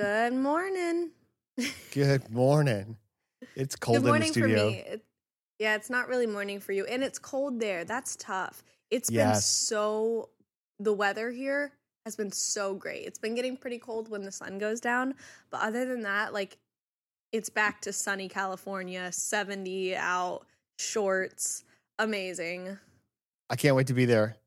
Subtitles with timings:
[0.00, 1.10] Good morning.
[1.92, 2.96] Good morning.
[3.54, 4.64] It's cold Good morning in the studio.
[4.64, 4.78] for me.
[4.78, 5.04] It,
[5.58, 7.84] yeah, it's not really morning for you, and it's cold there.
[7.84, 8.64] That's tough.
[8.90, 10.30] It's been so.
[10.78, 11.72] The weather here
[12.06, 13.04] has been so great.
[13.04, 15.16] It's been getting pretty cold when the sun goes down,
[15.50, 16.56] but other than that, like,
[17.30, 20.46] it's back to sunny California, seventy out,
[20.78, 21.64] shorts,
[21.98, 22.78] amazing.
[23.50, 24.38] I can't wait to be there.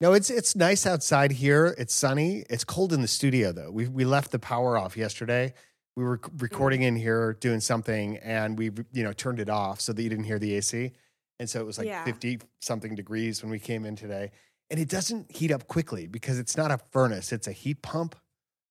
[0.00, 1.74] No, it's it's nice outside here.
[1.76, 2.44] It's sunny.
[2.48, 3.70] It's cold in the studio though.
[3.70, 5.54] We we left the power off yesterday.
[5.96, 9.92] We were recording in here doing something and we you know turned it off so
[9.92, 10.92] that you didn't hear the AC.
[11.40, 12.04] And so it was like Yeah.
[12.04, 14.30] 50 something degrees when we came in today.
[14.70, 18.14] And it doesn't heat up quickly because it's not a furnace, it's a heat pump.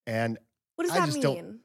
[0.06, 0.38] And
[0.76, 1.24] What does I that just mean?
[1.24, 1.60] don't-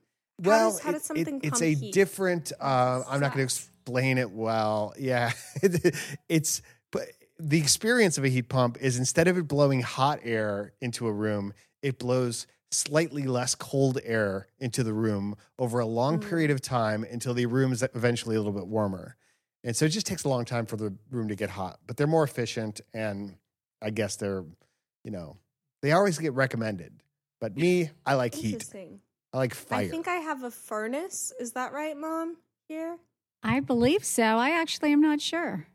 [0.44, 1.92] How well, does- how does it- it's a heat?
[1.92, 2.50] different.
[2.60, 4.94] Uh, I'm not going to explain it well.
[4.98, 5.30] Yeah,
[6.28, 7.06] it's but
[7.45, 11.12] the experience of a heat pump is instead of it blowing hot air into a
[11.12, 11.52] room,
[11.83, 16.28] it blows slightly less cold air into the room over a long Mm.
[16.28, 19.16] period of time until the room is eventually a little bit warmer.
[19.64, 21.97] And so it just takes a long time for the room to get hot, but
[21.97, 23.36] they're more efficient and
[23.83, 24.44] I guess they're,
[25.05, 25.36] you know,
[25.83, 27.03] they always get recommended.
[27.41, 28.64] But me, I like heat.
[29.33, 29.81] I like fire.
[29.81, 31.33] I think I have a furnace.
[31.41, 32.36] Is that right, Mom?
[32.69, 32.98] Here.
[33.42, 34.22] I believe so.
[34.22, 35.66] I actually am not sure.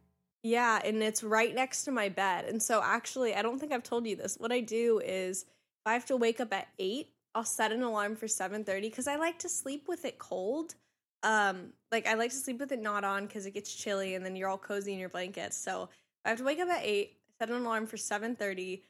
[0.48, 2.45] Yeah, and it's right next to my bed.
[2.45, 4.38] And so actually, I don't think I've told you this.
[4.38, 7.84] What I do is if I have to wake up at 8, I'll set an
[7.84, 10.75] alarm for 7:30 cuz I like to sleep with it cold.
[11.22, 14.25] Um like I like to sleep with it not on cuz it gets chilly and
[14.25, 15.58] then you're all cozy in your blankets.
[15.58, 18.84] So if I have to wake up at 8, set an alarm for 7:30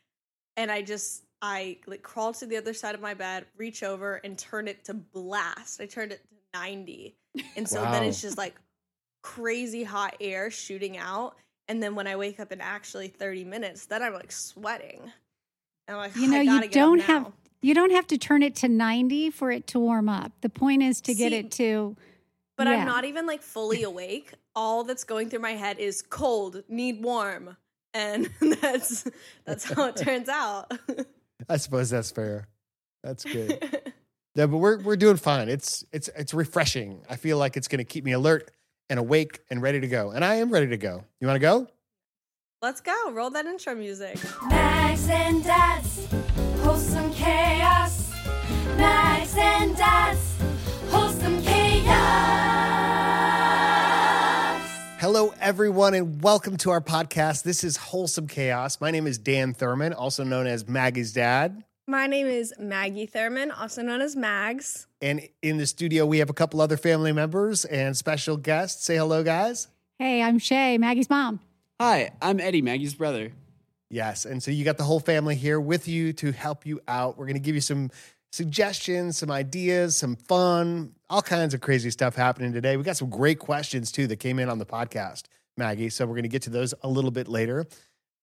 [0.57, 4.15] and I just I like crawl to the other side of my bed, reach over
[4.17, 5.81] and turn it to blast.
[5.81, 7.15] I turned it to 90.
[7.55, 8.55] And so then it's just like
[9.23, 11.35] crazy hot air shooting out.
[11.67, 15.01] And then when I wake up in actually 30 minutes, then I'm like sweating.
[15.87, 17.91] And I'm like, You "Oh, know, I you gotta get up don't have you don't
[17.91, 20.31] have to turn it to 90 for it to warm up.
[20.41, 21.95] The point is to get it to
[22.55, 22.73] But yeah.
[22.73, 24.33] I'm not even like fully awake.
[24.55, 27.57] All that's going through my head is cold, need warm.
[27.93, 28.29] And
[28.61, 29.07] that's
[29.45, 30.71] that's how it turns out.
[31.49, 32.47] I suppose that's fair.
[33.03, 33.59] That's good.
[34.35, 35.49] yeah, but we're we're doing fine.
[35.49, 37.01] It's it's it's refreshing.
[37.09, 38.51] I feel like it's going to keep me alert
[38.89, 40.11] and awake and ready to go.
[40.11, 41.03] And I am ready to go.
[41.19, 41.67] You want to go?
[42.61, 43.11] Let's go.
[43.11, 44.17] Roll that intro music.
[44.47, 46.07] Mags and Dad's
[46.61, 48.11] wholesome chaos.
[48.77, 50.35] Mags and Dad's
[50.89, 51.57] wholesome chaos.
[54.99, 57.43] Hello, everyone, and welcome to our podcast.
[57.43, 58.81] This is Wholesome Chaos.
[58.81, 61.63] My name is Dan Thurmon, also known as Maggie's dad.
[61.89, 64.87] My name is Maggie Thurmon, also known as Mags.
[65.01, 68.83] And in the studio, we have a couple other family members and special guests.
[68.83, 69.69] Say hello, guys.
[69.97, 71.39] Hey, I'm Shay, Maggie's mom.
[71.79, 73.31] Hi, I'm Eddie, Maggie's brother.
[73.89, 74.25] Yes.
[74.25, 77.17] And so you got the whole family here with you to help you out.
[77.17, 77.89] We're going to give you some
[78.33, 82.75] suggestions, some ideas, some fun, all kinds of crazy stuff happening today.
[82.75, 85.23] We got some great questions too that came in on the podcast,
[85.55, 85.87] Maggie.
[85.87, 87.65] So we're going to get to those a little bit later.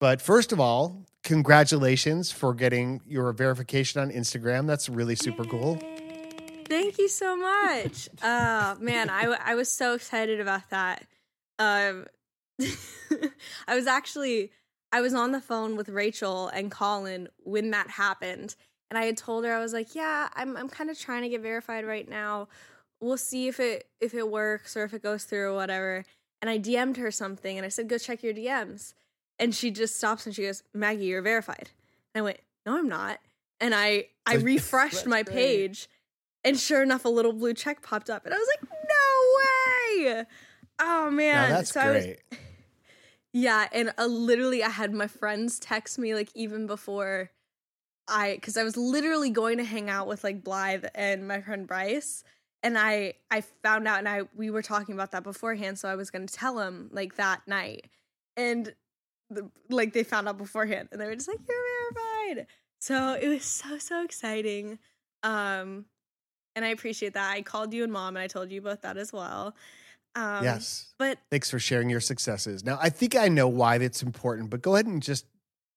[0.00, 4.66] But first of all, congratulations for getting your verification on Instagram.
[4.66, 5.78] That's really super cool.
[6.68, 8.08] Thank you so much.
[8.22, 11.04] Uh man, I w- I was so excited about that.
[11.58, 12.06] Um
[13.68, 14.52] I was actually
[14.92, 18.54] I was on the phone with Rachel and Colin when that happened.
[18.90, 21.28] And I had told her I was like, "Yeah, I'm I'm kind of trying to
[21.28, 22.48] get verified right now.
[23.00, 26.04] We'll see if it if it works or if it goes through or whatever."
[26.40, 28.94] And I DM'd her something and I said, "Go check your DMs."
[29.38, 31.70] And she just stops and she goes, "Maggie, you're verified."
[32.14, 33.18] And I went, "No, I'm not."
[33.60, 35.34] And I I refreshed my great.
[35.36, 35.88] page
[36.44, 40.24] and sure enough a little blue check popped up and I was like, "No way!"
[40.80, 42.18] Oh man, Now that's So I was- great.
[43.32, 47.30] yeah, and uh, literally, I had my friends text me like even before
[48.06, 51.66] I, because I was literally going to hang out with like Blythe and my friend
[51.66, 52.22] Bryce,
[52.62, 55.94] and I I found out and I we were talking about that beforehand, so I
[55.96, 57.86] was going to tell him like that night,
[58.36, 58.74] and the,
[59.70, 62.46] like they found out beforehand, and they were just like you're verified.
[62.80, 64.78] So it was so so exciting,
[65.22, 65.86] um,
[66.54, 67.30] and I appreciate that.
[67.30, 69.54] I called you and mom, and I told you about that as well.
[70.16, 70.92] Um, yes.
[70.96, 72.64] but Thanks for sharing your successes.
[72.64, 75.26] Now, I think I know why that's important, but go ahead and just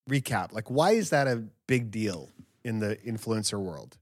[0.10, 0.54] recap.
[0.54, 2.30] Like, why is that a big deal
[2.64, 3.98] in the influencer world?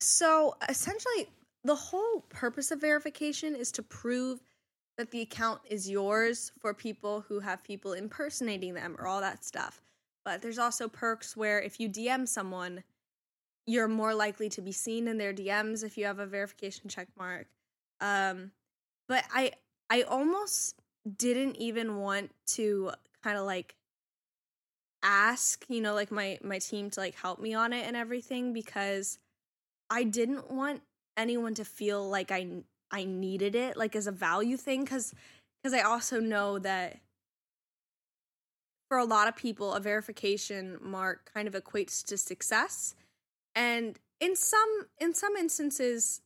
[0.00, 1.28] So essentially,
[1.64, 4.42] the whole purpose of verification is to prove
[5.02, 9.44] that the account is yours for people who have people impersonating them or all that
[9.44, 9.82] stuff.
[10.24, 12.84] But there's also perks where if you DM someone,
[13.66, 17.08] you're more likely to be seen in their DMs if you have a verification check
[17.18, 17.48] mark.
[18.00, 18.52] Um,
[19.08, 19.54] but I
[19.90, 20.76] I almost
[21.16, 22.92] didn't even want to
[23.24, 23.74] kind of like
[25.02, 28.52] ask, you know, like my my team to like help me on it and everything
[28.52, 29.18] because
[29.90, 30.82] I didn't want
[31.16, 35.14] anyone to feel like I I needed it like as a value thing cuz
[35.64, 37.00] cuz I also know that
[38.88, 42.94] for a lot of people a verification mark kind of equates to success
[43.54, 46.20] and in some in some instances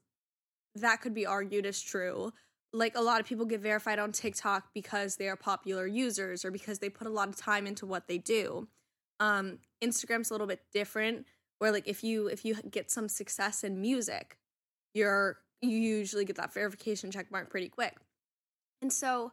[0.74, 2.32] that could be argued as true
[2.76, 6.50] like a lot of people get verified on TikTok because they are popular users or
[6.50, 8.68] because they put a lot of time into what they do.
[9.18, 11.26] Um, Instagram's a little bit different,
[11.58, 14.36] where like if you if you get some success in music,
[14.94, 17.96] you're you usually get that verification check mark pretty quick.
[18.82, 19.32] And so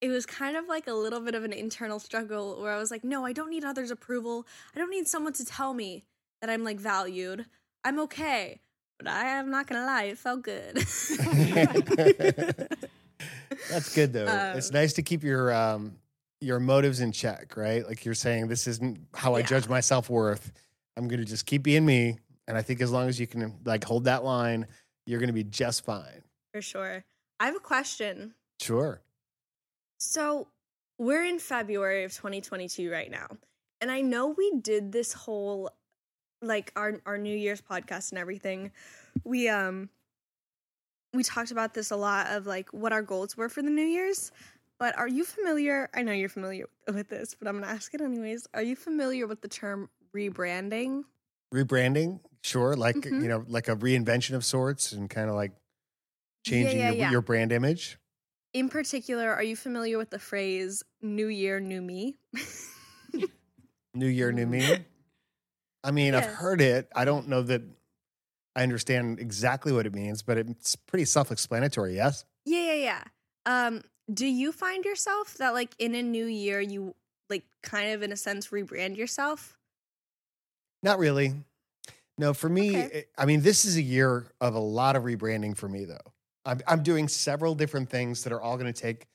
[0.00, 2.90] it was kind of like a little bit of an internal struggle where I was
[2.90, 4.46] like, no, I don't need others' approval.
[4.74, 6.04] I don't need someone to tell me
[6.40, 7.46] that I'm like valued.
[7.84, 8.60] I'm okay.
[8.98, 10.76] But I am not gonna lie, it felt good.
[13.70, 14.26] That's good though.
[14.54, 15.96] it's Um, nice to keep your um
[16.40, 17.86] your motives in check, right?
[17.86, 19.46] Like you're saying, this isn't how I Yeah.
[19.46, 20.52] judge my self worth.
[20.96, 23.82] I'm gonna just keep being me, and I think as long as you can like
[23.84, 24.66] hold that line,
[25.06, 26.22] you're gonna be just fine.
[26.52, 27.04] For sure.
[27.40, 28.34] I have a question.
[28.60, 29.02] Sure.
[29.98, 30.48] So
[30.98, 33.26] we're in February of 2022 right now.
[33.80, 35.70] And I know we did this whole
[36.40, 38.70] like our our New Year's podcast and everything.
[39.24, 39.88] We um
[41.12, 43.86] we talked about this a lot of like what our goals were for the New
[43.86, 44.32] Year's.
[44.78, 45.88] But are you familiar?
[45.94, 48.48] I know you're familiar with this, but I'm going to ask it anyways.
[48.54, 51.04] Are you familiar with the term rebranding?
[51.54, 52.76] Rebranding, sure.
[52.76, 53.22] Like Mhm.
[53.22, 55.52] you know, like a reinvention of sorts, and kind of like
[56.46, 57.10] changing yeah, your, yeah.
[57.10, 57.98] your brand image.
[58.52, 62.16] In particular, are you familiar with the phrase new year, new me?
[63.94, 64.84] New year, new me.
[65.84, 66.88] I mean, I've heard it.
[66.96, 67.62] I don't know that
[68.56, 71.94] I understand exactly what it means, but it's pretty self-explanatory.
[71.94, 72.24] Yes.
[72.44, 73.04] Yeah, yeah, yeah.
[73.46, 73.82] Um,
[74.12, 76.94] do you find yourself that like in a new year you
[77.30, 79.58] like kind of in a sense rebrand yourself?
[80.82, 81.34] Not really.
[82.16, 82.98] No, for me, Okay.
[82.98, 85.98] it- I mean, this is a year of a lot of rebranding for me, though.
[86.44, 89.06] I'm, I'm doing several different things that are all going to take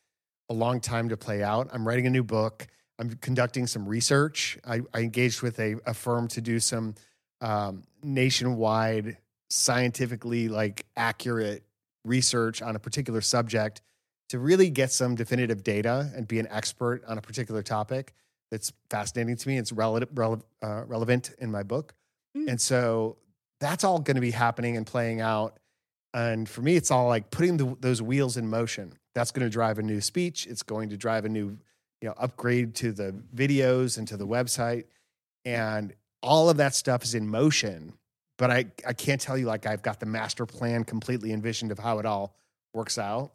[0.50, 1.70] a long time to play out.
[1.72, 2.68] I'm writing a new book.
[2.98, 4.58] I'm conducting some research.
[4.66, 6.96] I, I engaged with a, a firm to do some
[7.40, 9.18] um, nationwide,
[9.50, 11.64] scientifically like accurate
[12.04, 13.82] research on a particular subject
[14.30, 18.14] to really get some definitive data and be an expert on a particular topic
[18.52, 19.58] that's fascinating to me.
[19.58, 21.94] It's relevant, rele- uh, relevant in my book.
[22.36, 22.48] Mm.
[22.50, 23.18] And so
[23.60, 25.58] that's all going to be happening and playing out.
[26.14, 28.94] And for me, it's all like putting the, those wheels in motion.
[29.16, 30.48] That's going to drive a new speech.
[30.48, 31.58] It's going to drive a new,
[32.02, 34.86] you know, upgrade to the videos and to the website.
[35.46, 35.94] And
[36.24, 37.94] all of that stuff is in motion.
[38.38, 41.80] But I, I can't tell you like I've got the master plan completely envisioned of
[41.80, 42.36] how it all
[42.74, 43.34] works out.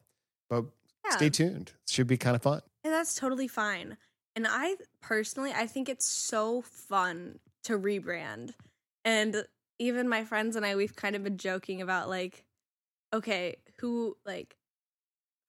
[0.48, 0.64] But
[1.04, 1.16] Yeah.
[1.16, 1.72] stay tuned.
[1.86, 2.62] It should be kind of fun.
[2.82, 3.96] And that's totally fine.
[4.34, 8.54] And I personally, I think it's so fun to rebrand.
[9.04, 9.44] And
[9.78, 12.44] even my friends and I, we've kind of been joking about like,
[13.12, 14.56] okay, who like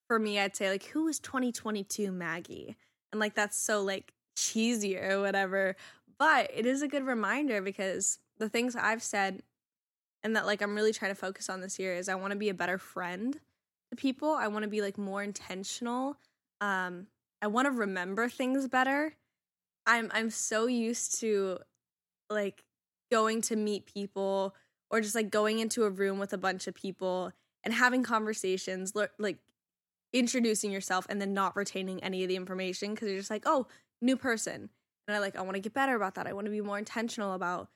[0.07, 2.75] for me, I'd say like, who is 2022 Maggie?
[3.11, 5.75] And like that's so like cheesy or whatever.
[6.17, 9.41] But it is a good reminder because the things I've said
[10.23, 12.37] and that like I'm really trying to focus on this year is I want to
[12.37, 13.39] be a better friend
[13.91, 14.31] to people.
[14.33, 16.17] I want to be like more intentional.
[16.61, 17.07] Um,
[17.41, 19.13] I want to remember things better.
[19.85, 21.59] I'm I'm so used to
[22.29, 22.63] like
[23.11, 24.55] going to meet people
[24.89, 27.31] or just like going into a room with a bunch of people
[27.63, 29.39] and having conversations, like
[30.13, 33.67] introducing yourself and then not retaining any of the information because you're just like, oh,
[34.01, 34.69] new person.
[35.07, 36.27] And I like I want to get better about that.
[36.27, 37.69] I want to be more intentional about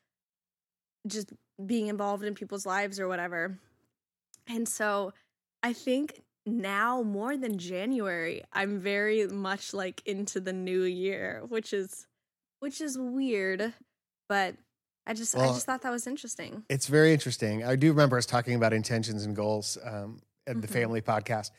[1.07, 1.33] just
[1.63, 3.59] being involved in people's lives or whatever.
[4.47, 5.13] And so
[5.61, 11.73] I think now more than January, I'm very much like into the new year, which
[11.73, 12.07] is
[12.59, 13.73] which is weird,
[14.27, 14.55] but
[15.09, 16.63] I just I just thought that was interesting.
[16.69, 17.63] It's very interesting.
[17.65, 20.71] I do remember us talking about intentions and goals um, at the Mhm.
[20.71, 21.49] family podcast.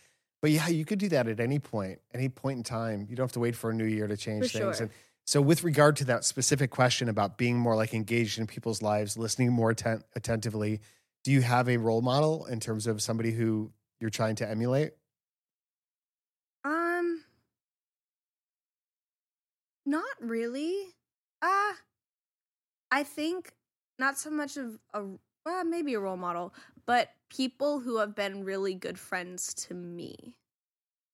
[0.40, 3.06] But yeah, you could do that at any point, any point in time.
[3.10, 4.76] You don't have to wait for a new year to change For things.
[4.76, 4.84] sure.
[4.86, 4.90] And
[5.26, 9.18] so, with regard to that specific question about being more like engaged in people's lives,
[9.18, 10.80] listening more atten- attentively,
[11.24, 14.92] do you have a role model in terms of somebody who you're trying to emulate?
[16.64, 17.24] Um
[19.84, 20.94] not really.
[21.42, 21.72] Uh
[22.90, 23.52] I think
[23.98, 25.04] not so much of a
[25.44, 26.54] well, maybe a role model,
[26.86, 30.36] but people who have been really good friends to me.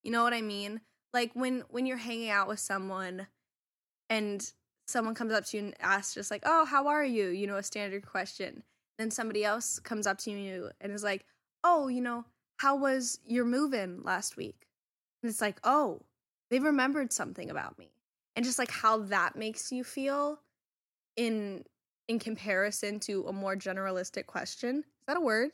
[0.03, 0.81] You know what I mean?
[1.13, 3.27] Like when when you're hanging out with someone
[4.11, 4.53] and
[4.87, 7.57] someone comes up to you and asks just like, "Oh, how are you?" You know,
[7.57, 8.63] a standard question.
[8.99, 11.27] Then somebody else comes up to you and is like,
[11.65, 12.25] "Oh, you know,
[12.59, 14.69] how was your move-in last week?"
[15.23, 16.03] And it's like, "Oh,
[16.51, 17.91] they've remembered something about me."
[18.37, 20.41] And just like how that makes you feel
[21.17, 21.65] in
[22.09, 25.51] in comparison to a more generalistic question Is that a word?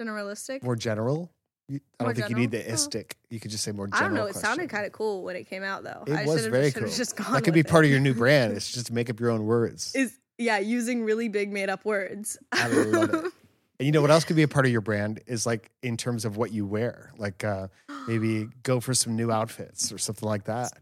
[0.00, 0.62] Generalistic?
[0.62, 1.30] More general.
[1.70, 1.80] I More
[2.12, 3.12] don't think you need the istic.
[3.28, 4.04] You could just say more general.
[4.04, 4.24] I don't know.
[4.24, 6.04] It sounded kind of cool when it came out, though.
[6.06, 6.88] It I was very cool.
[6.88, 8.52] Just gone That could be with part of your new brand.
[8.56, 9.94] It's just make up your own words.
[9.94, 12.38] Is yeah, using really big made up words.
[12.52, 13.32] I love it.
[13.80, 15.96] And you know what else could be a part of your brand is like in
[15.96, 17.12] terms of what you wear.
[17.16, 17.68] Like uh,
[18.08, 20.72] maybe go for some new outfits or something like that.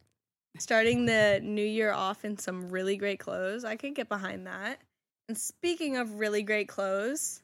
[0.58, 3.64] Starting the new year off in some really great clothes.
[3.64, 4.80] I could get behind that.
[5.28, 7.42] And speaking of really great clothes,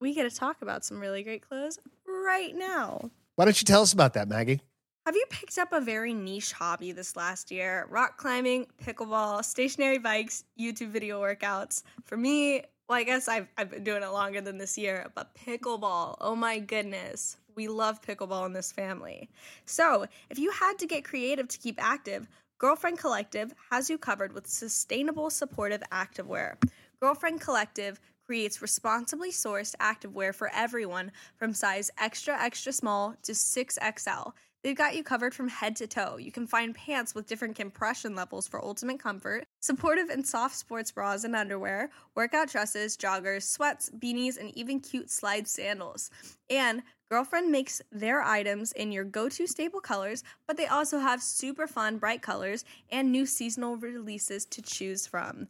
[0.00, 3.10] we get to talk about some really great clothes right now.
[3.36, 4.60] Why don't you tell us about that, Maggie?
[5.06, 7.86] Have you picked up a very niche hobby this last year?
[7.90, 11.84] Rock climbing, pickleball, stationary bikes, YouTube video workouts.
[12.04, 15.34] For me, well, I guess I've, I've been doing it longer than this year, but
[15.34, 17.36] pickleball, oh my goodness.
[17.56, 19.30] We love pickleball in this family.
[19.64, 24.32] So, if you had to get creative to keep active, Girlfriend Collective has you covered
[24.32, 26.56] with sustainable, supportive activewear.
[27.00, 34.32] Girlfriend Collective creates responsibly sourced activewear for everyone from size extra, extra small to 6XL.
[34.62, 36.16] They've got you covered from head to toe.
[36.16, 40.90] You can find pants with different compression levels for ultimate comfort, supportive and soft sports
[40.90, 46.10] bras and underwear, workout dresses, joggers, sweats, beanies, and even cute slide sandals.
[46.50, 51.22] And Girlfriend makes their items in your go to staple colors, but they also have
[51.22, 55.46] super fun, bright colors and new seasonal releases to choose from.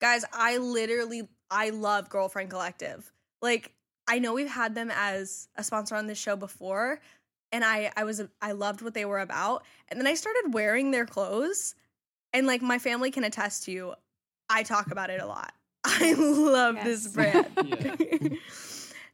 [0.00, 3.10] Guys, I literally I love Girlfriend Collective.
[3.40, 3.72] Like
[4.06, 7.00] I know we've had them as a sponsor on this show before,
[7.50, 9.64] and I I was I loved what they were about.
[9.88, 11.74] And then I started wearing their clothes,
[12.34, 13.94] and like my family can attest to you,
[14.50, 15.54] I talk about it a lot.
[15.84, 17.46] I love this brand.
[17.64, 18.28] Yeah.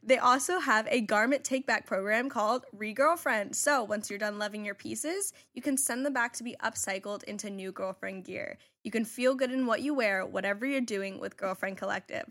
[0.03, 3.53] They also have a garment take back program called Regirlfriend.
[3.53, 7.23] So once you're done loving your pieces, you can send them back to be upcycled
[7.25, 8.57] into new girlfriend gear.
[8.83, 12.25] You can feel good in what you wear, whatever you're doing with Girlfriend Collective.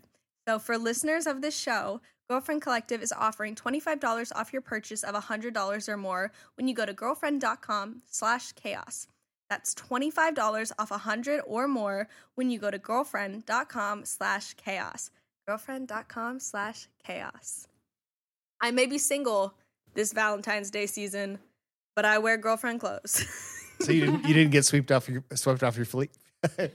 [0.47, 5.15] So for listeners of this show, Girlfriend Collective is offering $25 off your purchase of
[5.15, 9.07] $100 or more when you go to girlfriend.com slash chaos.
[9.49, 15.11] That's $25 off 100 or more when you go to girlfriend.com slash chaos.
[15.47, 17.67] Girlfriend.com slash chaos.
[18.61, 19.53] I may be single
[19.93, 21.39] this Valentine's Day season,
[21.95, 23.25] but I wear girlfriend clothes.
[23.81, 26.11] So you didn't you didn't get swept off your swept off your feet.
[26.57, 26.69] so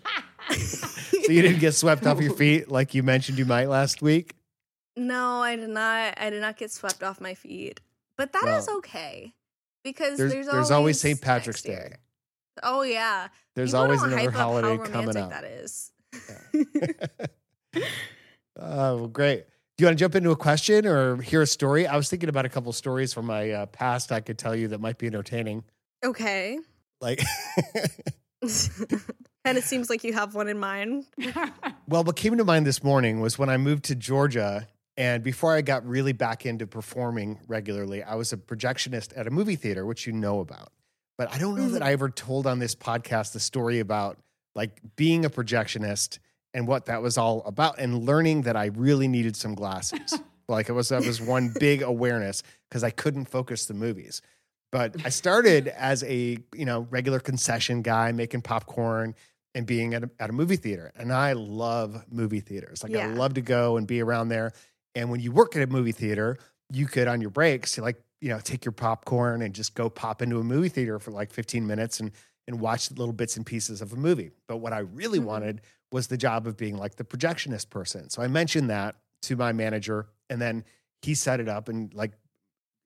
[1.28, 4.34] you didn't get swept off your feet like you mentioned you might last week.
[4.96, 6.14] no, I did not.
[6.20, 7.80] I did not get swept off my feet,
[8.16, 9.34] but that is Well, okay
[9.86, 11.20] because There's there's, there's always St.
[11.20, 11.90] Patrick's year.
[11.90, 11.96] Day.
[12.64, 15.30] Oh yeah, There's People always another hype up holiday coming up.
[15.30, 15.92] That is.
[18.58, 19.46] Oh, well, great.
[19.76, 21.86] Do you want to jump into a question or hear a story?
[21.86, 24.68] I was thinking about a couple stories from my uh, past I could tell you
[24.68, 25.64] that might be entertaining.
[26.04, 26.58] okay.
[26.98, 27.20] Like,
[28.42, 31.04] and it seems like you have one in mind.
[31.88, 34.66] well, what came to mind this morning was when I moved to Georgia.
[34.96, 39.30] And before I got really back into performing regularly, I was a projectionist at a
[39.30, 40.72] movie theater, which you know about.
[41.18, 44.16] But I don't know that I ever told on this podcast the story about
[44.54, 46.18] like being a projectionist
[46.56, 50.18] and what that was all about and learning that I really needed some glasses.
[50.48, 54.22] like it was that was one big awareness because I couldn't focus the movies.
[54.72, 59.14] But I started as a, you know, regular concession guy making popcorn
[59.54, 60.92] and being at a, at a movie theater.
[60.96, 62.82] And I love movie theaters.
[62.82, 64.52] Like I love to go and be around there.
[64.94, 66.38] And when you work at a movie theater,
[66.72, 70.22] you could on your breaks, like, you know, take your popcorn and just go pop
[70.22, 72.12] into a movie theater for like 15 minutes and
[72.48, 74.30] and watch little bits and pieces of a movie.
[74.46, 75.24] But what I really Mhm.
[75.24, 75.60] wanted
[75.92, 78.10] was the job of being like the projectionist person.
[78.10, 80.64] So I mentioned that to my manager and then
[81.02, 82.12] he set it up and like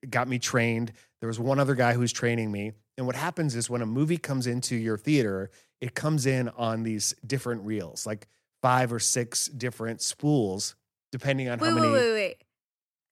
[0.09, 0.91] got me trained.
[1.19, 2.73] There was one other guy who was training me.
[2.97, 6.83] And what happens is when a movie comes into your theater, it comes in on
[6.83, 8.27] these different reels, like
[8.61, 10.75] five or six different spools,
[11.11, 11.87] depending on Wait, how many.
[11.87, 12.13] wait, wait.
[12.13, 12.37] wait.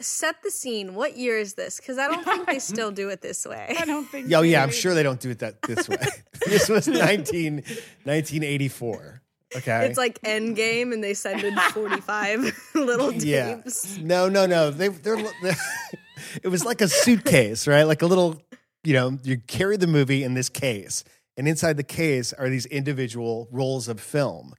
[0.01, 0.95] Set the scene.
[0.95, 1.77] What year is this?
[1.77, 3.75] Because I don't think they still do it this way.
[3.77, 4.29] I don't think.
[4.29, 5.97] Yeah, oh, yeah, I'm sure they don't do it that this way.
[6.45, 9.21] this was 19, 1984.
[9.55, 9.85] Okay.
[9.87, 13.55] It's like Endgame, and they send in 45 little Yeah.
[13.55, 13.97] tapes.
[13.97, 14.69] No, no, no.
[14.71, 15.53] They, they're, they
[16.43, 17.83] it was like a suitcase, right?
[17.83, 18.41] Like a little,
[18.83, 21.03] you know, you carry the movie in this case,
[21.37, 24.53] and inside the case are these individual rolls of film.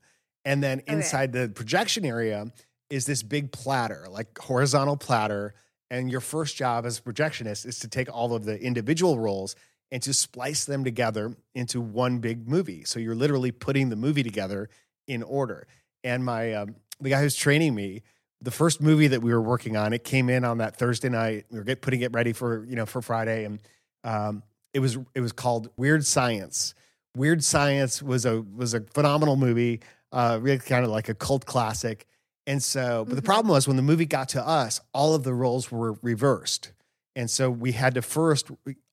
[0.45, 0.95] And then Okay.
[0.95, 2.47] inside the projection area
[2.89, 5.55] is this big platter, like horizontal platter.
[5.93, 9.55] And your first job as a projectionist is to take all of the individual rolls
[9.93, 12.85] and to splice them together into one big movie.
[12.85, 14.69] So you're literally putting the movie together
[15.09, 15.67] in order.
[16.05, 18.03] And my um, the guy who's training me,
[18.41, 21.47] the first movie that we were working on, it came in on that Thursday night.
[21.51, 23.61] We were get, putting it ready for you know for Friday, and
[24.05, 24.43] um,
[24.73, 26.75] it was it was called Weird Science.
[27.17, 29.81] Weird Science was a was a phenomenal movie,
[30.13, 32.07] uh, really kind of like a cult classic.
[32.47, 33.27] And so, but the Mhm.
[33.27, 36.73] problem was when the movie got to us, all of the rolls were reversed.
[37.15, 38.51] And so we had to first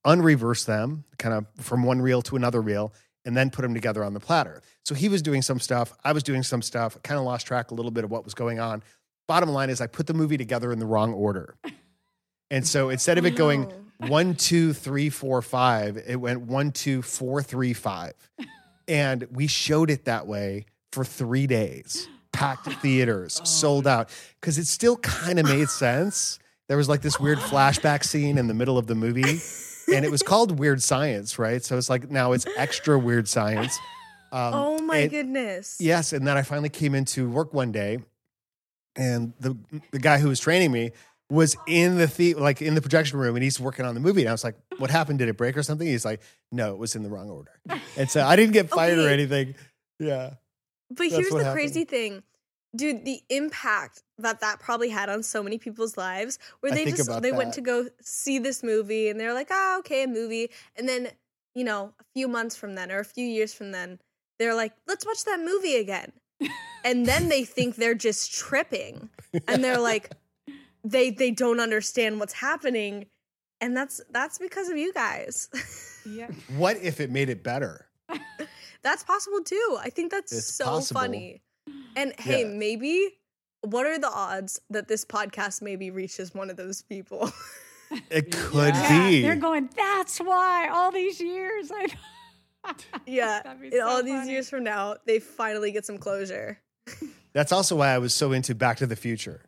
[0.08, 2.94] unreverse them, kind of from one reel to another reel,
[3.26, 4.62] and then put them together on the platter.
[4.86, 7.72] So he was doing some stuff, I was doing some stuff, kind of lost track
[7.72, 8.82] a little bit of what was going on.
[9.28, 11.58] Bottom line is, I put the movie together in the wrong order.
[12.50, 13.84] And so instead of it going Oh.
[14.08, 18.14] one, two, three, four, five, it went one, two, four, three, five.
[18.88, 23.46] And we showed it that way for three days, packed theaters, oh.
[23.46, 24.10] sold out,
[24.40, 26.40] because it still kind of made sense.
[26.68, 29.40] There was like this weird flashback scene in the middle of the movie,
[29.94, 31.64] and it was called Weird Science, right?
[31.64, 33.78] So it's like now it's extra weird science.
[34.30, 35.78] Um, oh my and- goodness.
[35.80, 38.00] Yes, and then I finally came into work one day,
[38.98, 39.58] and the
[39.92, 40.92] the guy who was training me
[41.30, 44.22] was in the the like in the projection room, and he's working on the movie.
[44.24, 45.20] And I was like, "What happened?
[45.20, 47.52] Did it break or something?" He's like, "No, it was in the wrong order."
[47.96, 49.56] And so I didn't get fired or anything.
[49.98, 50.32] Yeah,
[50.90, 51.54] But That's here's the happened.
[51.54, 52.22] crazy thing.
[52.78, 57.08] Dude, the impact that that probably had on so many people's lives where they just
[57.08, 60.52] about they went to go see this movie and they're like, "Oh, okay, a movie."
[60.76, 61.10] And then,
[61.56, 64.00] you know, a few months from then or a few years from then,
[64.40, 66.12] they're like, "Let's watch that movie again."
[66.86, 69.10] and then they think they're just tripping
[69.48, 70.12] and they're like
[70.84, 73.08] they they don't understand what's happening
[73.60, 75.50] and that's that's because of you guys.
[76.06, 76.28] Yeah.
[76.56, 77.88] what if it made it better?
[78.84, 79.78] That's possible too.
[79.82, 81.02] I think that's It's so possible.
[81.02, 81.42] funny.
[81.96, 82.48] And hey, Yeah.
[82.48, 83.10] maybe
[83.62, 87.32] what are the odds that this podcast maybe reaches one of those people?
[88.10, 89.22] It could Yeah, be.
[89.22, 91.88] They're going, that's why all these years I
[93.06, 93.54] yeah.
[93.64, 96.60] In so all these years from now, they finally get some closure.
[97.34, 99.42] That's also why I was so into Back to the Future.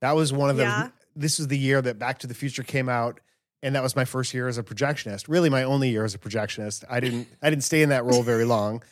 [0.00, 0.64] That was one of the.
[0.64, 0.88] Yeah.
[1.14, 3.20] This was the year that Back to the Future came out,
[3.62, 5.26] and that was my first year as a projectionist.
[5.28, 6.84] Really, my only year as a projectionist.
[6.90, 7.28] I didn't.
[7.42, 8.82] I didn't stay in that role very long.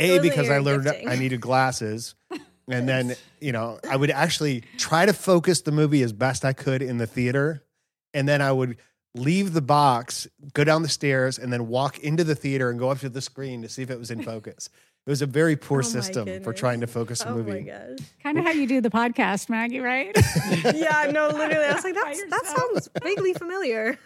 [0.00, 1.08] A wasn't because I learned gifting.
[1.08, 2.14] I needed glasses,
[2.68, 6.52] and then you know I would actually try to focus the movie as best I
[6.52, 7.62] could in the theater,
[8.14, 8.76] and then I would
[9.14, 12.90] leave the box, go down the stairs, and then walk into the theater and go
[12.90, 14.68] up to the screen to see if it was in focus.
[15.06, 17.36] It was a very poor Oh my system for trying to focus a Oh my
[17.42, 17.62] movie.
[17.62, 17.98] gosh.
[18.22, 20.14] kind of how you do the podcast, Maggie, right?
[20.74, 21.64] Yeah, no, literally.
[21.64, 23.98] I was like, By That's, that sounds vaguely familiar.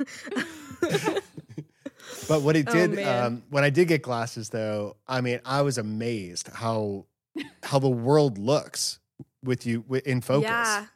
[2.29, 3.25] But what it Oh, did, man.
[3.25, 7.07] um, when I did get glasses, though, I mean, I was amazed how
[7.63, 9.01] how the world looks
[9.43, 10.49] with you in focus.
[10.49, 10.87] Yeah.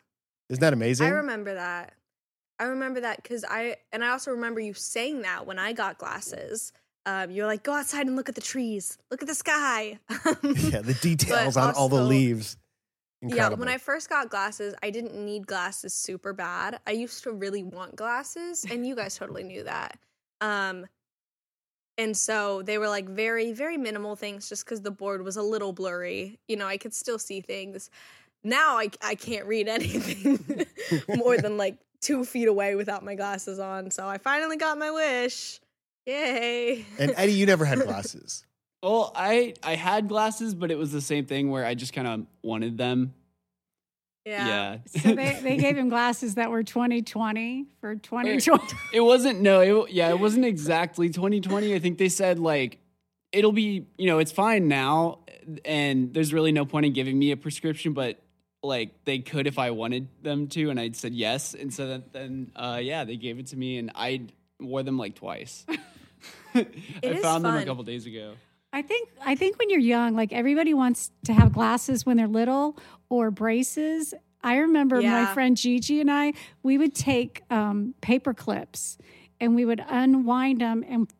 [0.48, 1.07] Isn't that amazing?
[1.07, 1.94] I remember that.
[2.61, 5.98] I remember that because I and I also remember you saying that when I got
[5.98, 6.72] glasses.
[7.07, 9.98] Um, you're like, go outside and look at the trees, look at the sky.
[10.11, 12.59] yeah, the details on all the also- leaves.
[13.22, 16.81] yeah, when I first got glasses, I didn't need glasses super bad.
[16.87, 19.98] I used to really want glasses, and you guys totally knew that.
[20.42, 20.85] Um,
[21.98, 25.42] and so they were like very, very minimal things just because the board was a
[25.42, 26.38] little blurry.
[26.46, 27.90] You know, I could still see things.
[28.44, 30.64] Now I, I can't read anything
[31.16, 33.90] more than like two feet away without my glasses on.
[33.90, 35.61] So I finally got my wish.
[36.06, 36.87] Yay.
[36.98, 38.46] and Eddie, you never had glasses.
[38.82, 42.06] Well, I I had glasses, but it was the same thing where I just kind
[42.06, 43.12] of wanted them.
[44.28, 44.46] Yeah.
[44.46, 44.78] Yeah.
[44.86, 48.76] so they, they gave him glasses that were 2020 for 2020.
[48.92, 51.74] it wasn't no, it, yeah, it wasn't exactly 2020.
[51.74, 52.78] I think they said like
[53.32, 55.20] it'll be, you know, it's fine now
[55.64, 58.20] and there's really no point in giving me a prescription, but
[58.62, 62.12] like they could if I wanted them to and I said yes and so that,
[62.12, 64.26] then uh yeah, they gave it to me and I
[64.60, 65.64] wore them like twice.
[66.54, 68.34] I found them a couple days ago.
[68.72, 72.28] I think I think when you're young, like everybody wants to have glasses when they're
[72.28, 72.78] little
[73.09, 74.14] or braces.
[74.42, 78.98] I remember my friend Gigi and I, we would take um, paper clips
[79.40, 81.11] and we would unwind them and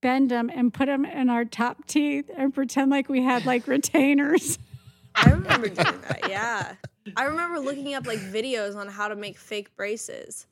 [0.00, 3.66] bend them and put them in our top teeth and pretend like we had like
[3.68, 4.58] retainers.
[5.14, 6.28] I remember doing that.
[6.28, 6.74] Yeah.
[7.16, 10.46] I remember looking up like videos on how to make fake braces.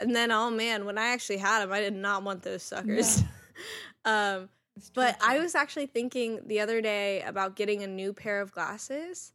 [0.00, 3.24] And then, oh man, when I actually had them, I did not want those suckers.
[4.04, 4.48] um,
[4.94, 9.32] but I was actually thinking the other day about getting a new pair of glasses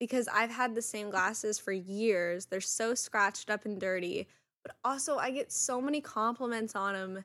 [0.00, 2.46] because I've had the same glasses for years.
[2.46, 4.26] They're so scratched up and dirty,
[4.62, 7.24] but also I get so many compliments on them.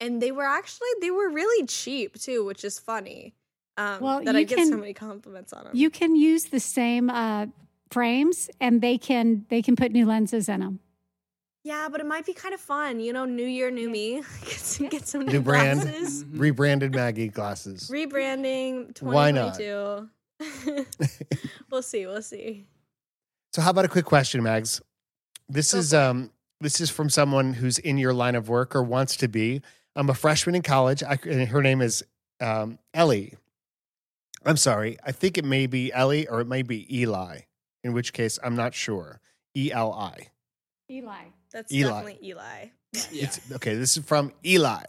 [0.00, 3.34] And they were actually they were really cheap too, which is funny.
[3.76, 5.72] Um, Well, that I get so can- many compliments on them.
[5.74, 7.46] You can use the same uh,
[7.90, 10.80] frames and they can they can put new lenses in them.
[11.64, 13.24] Yeah, but it might be kind of fun, you know.
[13.24, 14.22] New year, new me.
[14.42, 15.80] get, some, get some new, New brand.
[15.80, 16.24] glasses.
[16.24, 16.38] Mhm.
[16.40, 17.90] Rebranded Maggie glasses.
[17.90, 19.00] Rebranding.
[19.02, 19.58] Why not?
[19.58, 20.84] 2022.
[21.70, 22.06] we'll see.
[22.06, 22.66] We'll see.
[23.54, 24.82] So how about a quick question, Mags?
[25.48, 28.82] This Go is um this is from someone who's in your line of work or
[28.82, 29.62] wants to be.
[29.96, 31.02] I'm a freshman in college.
[31.02, 32.04] I, and her name is
[32.40, 33.34] um, Ellie.
[34.44, 34.98] I'm sorry.
[35.04, 37.40] I think it may be Ellie or it may be Eli.
[37.84, 39.20] in which case I'm not sure.
[39.54, 40.28] E L I.
[40.90, 41.24] Eli.
[41.54, 41.88] That's Eli.
[41.88, 42.66] definitely Eli.
[43.10, 43.24] Yeah.
[43.24, 43.74] It's okay.
[43.76, 44.82] This is from Eli.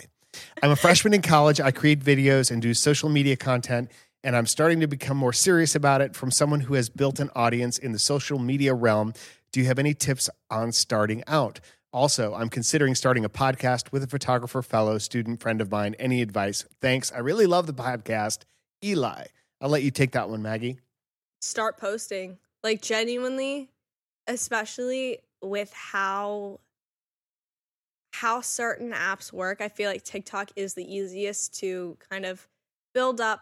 [0.62, 1.62] I'm a freshman in college.
[1.62, 3.91] I create videos and do social media content,
[4.23, 7.30] and I'm starting to become more serious about it from someone who has built an
[7.36, 9.13] audience in the social media realm.
[9.51, 11.62] Do you have any tips on starting out?
[11.93, 15.95] Also, I'm considering starting a podcast with a photographer, fellow student friend of mine.
[15.99, 16.65] Any advice?
[16.82, 17.12] Thanks.
[17.12, 18.39] I really love the podcast.
[18.84, 19.25] Eli.
[19.62, 20.80] I'll let you take that one, Maggie.
[21.39, 22.38] Start posting.
[22.63, 23.69] Like genuinely,
[24.28, 26.60] especially with how
[28.12, 29.60] how certain apps work.
[29.60, 32.48] I feel like TikTok is the easiest to kind of
[32.93, 33.41] build up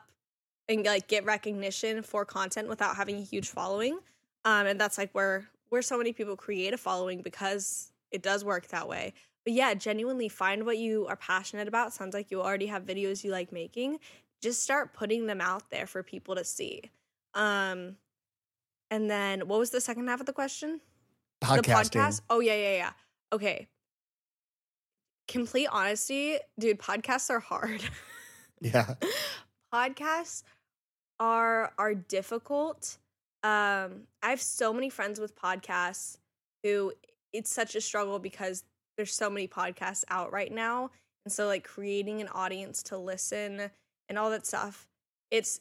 [0.67, 3.99] and like get recognition for content without having a huge following.
[4.45, 8.43] Um, and that's like where where so many people create a following because it does
[8.45, 9.13] work that way.
[9.43, 11.93] But yeah, genuinely find what you are passionate about.
[11.93, 13.99] Sounds like you already have videos you like making.
[14.41, 16.81] Just start putting them out there for people to see.
[17.33, 17.97] Um,
[18.91, 20.79] and then what was the second half of the question?
[21.43, 21.91] Podcasting.
[21.91, 22.21] The podcast?
[22.29, 22.91] Oh yeah, yeah, yeah.
[23.31, 23.67] Okay.
[25.27, 27.83] Complete honesty, dude, podcasts are hard.
[28.61, 28.93] Yeah.
[29.73, 30.43] podcasts
[31.19, 32.97] are are difficult.
[33.43, 36.17] Um, I have so many friends with podcasts
[36.63, 36.93] who
[37.33, 38.63] it's such a struggle because
[38.95, 40.91] there's so many podcasts out right now.
[41.25, 43.69] And so like creating an audience to listen
[44.07, 44.87] and all that stuff,
[45.29, 45.59] it's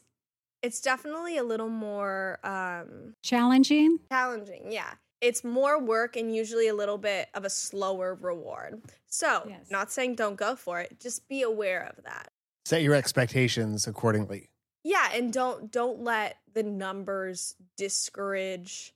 [0.61, 3.99] it's definitely a little more um Challenging.
[4.09, 4.93] challenging yeah
[5.23, 8.81] it's more work and usually a little bit of a slower reward.
[9.07, 9.71] So Yes.
[9.71, 12.31] not saying don't go for it just be aware of that.
[12.65, 14.49] Set your expectations accordingly.
[14.83, 18.93] yeah and don't don't let the numbers discourage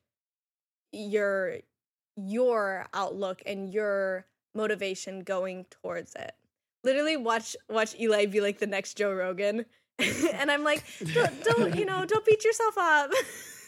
[0.91, 1.57] your
[2.15, 6.33] your outlook and your motivation going towards it.
[6.83, 9.65] Literally watch watch eli be like the next joe rogan.
[10.33, 13.11] And i'm like don't, don't you know don't beat yourself up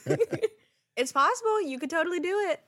[0.99, 2.61] it's possible you could totally do it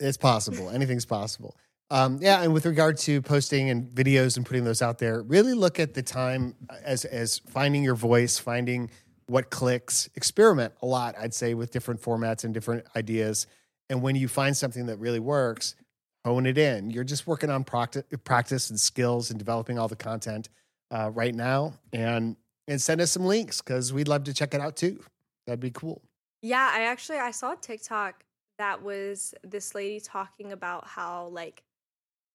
[0.00, 0.70] It's possible.
[0.70, 1.56] Anything's possible.
[1.90, 5.54] Um, yeah, and with regard to posting and videos and putting those out there, really
[5.54, 8.90] look at the time as as finding your voice, finding
[9.28, 10.08] what clicks.
[10.16, 13.46] Experiment a lot, I'd say, with different formats and different ideas.
[13.88, 15.76] And when you find something that really works,
[16.24, 16.90] hone it in.
[16.90, 20.48] You're just working on practice, practice and skills and developing all the content
[20.90, 21.74] uh, right now.
[21.92, 22.36] And
[22.68, 25.04] and send us some links because we'd love to check it out too.
[25.46, 26.02] That'd be cool.
[26.46, 28.22] Yeah, I actually I saw TikTok
[28.58, 31.64] that was this lady talking about how like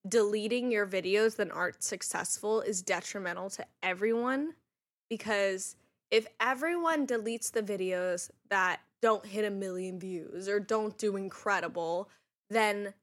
[0.05, 4.55] deleting your videos that aren't successful is detrimental to everyone
[5.09, 5.77] because
[6.11, 12.09] if everyone deletes the videos that don't hit a million views or don't do incredible,
[12.49, 12.93] then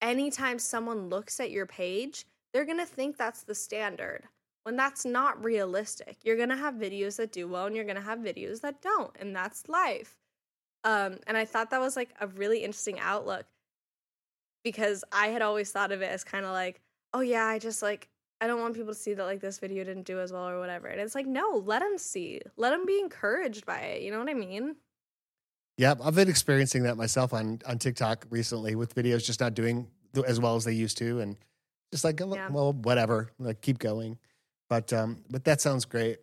[0.00, 4.28] anytime someone looks at your page, they're to think that's the standard
[4.62, 6.18] when that's not realistic.
[6.22, 9.34] You're to have videos that do well and you're to have videos that don't, and
[9.34, 10.21] that's life.
[10.84, 13.46] Um, and I thought that was like a really interesting outlook
[14.64, 16.80] because I had always thought of it as kind of like,
[17.14, 18.08] oh yeah, I just like
[18.40, 20.58] I don't want people to see that like this video didn't do as well or
[20.58, 20.88] whatever.
[20.88, 24.02] And it's like, no, let them see, let them be encouraged by it.
[24.02, 24.74] You know what I mean?
[25.78, 29.88] Yeah, I've been experiencing that myself on on TikTok recently with videos just not doing
[30.26, 31.36] as well as they used to, and
[31.92, 32.48] just like, oh, Yeah.
[32.50, 34.18] well, whatever, like keep going.
[34.68, 36.18] But um, but that sounds great.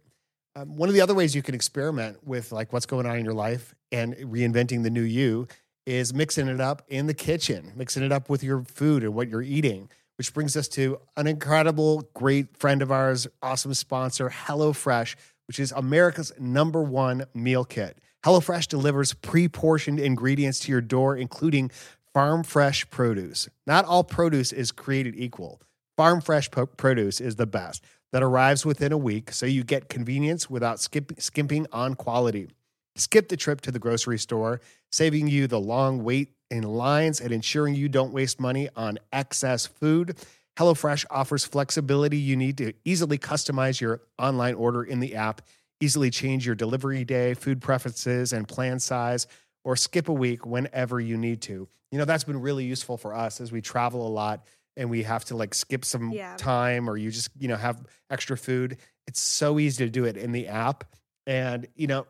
[0.56, 3.26] Um, one of the other ways you can experiment with like what's going on in
[3.26, 5.48] your life and reinventing the new you
[5.86, 9.30] is mixing it up in the kitchen, mixing it up with your food and what
[9.30, 9.90] you're eating.
[10.18, 15.16] Which brings us to an incredible, great friend of ours, awesome sponsor, HelloFresh,
[15.48, 18.00] which is America's number one meal kit.
[18.26, 21.72] HelloFresh delivers pre portioned ingredients to your door, including
[22.14, 23.48] farm fresh produce.
[23.66, 25.62] Not all produce is created equal.
[25.96, 29.90] Farm fresh po- produce is the best that arrives within a week, so you get
[29.90, 32.50] convenience without skip- skimping on quality.
[32.96, 37.32] Skip the trip to the grocery store, saving you the long wait in lines and
[37.32, 40.18] ensuring you don't waste money on excess food.
[40.58, 45.42] HelloFresh offers flexibility you need to easily customize your online order in the app,
[45.80, 49.28] easily change your delivery day, food preferences, and plan size,
[49.64, 51.68] or skip a week whenever you need to.
[51.92, 54.46] You know, that's been really useful for us as we travel a lot
[54.80, 56.36] and we have to like skip some Yeah.
[56.38, 58.78] time or you just, you know, have extra food.
[59.08, 60.86] It's so easy to do it in the app.
[61.28, 62.08] And, you know,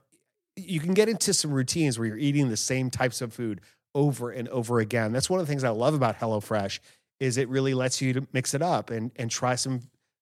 [0.55, 3.61] you can get into some routines where you're eating the same types of food
[3.95, 5.11] over and over again.
[5.11, 6.79] That's one of the things I love about HelloFresh
[7.19, 9.81] is it really lets you to mix it up and and try some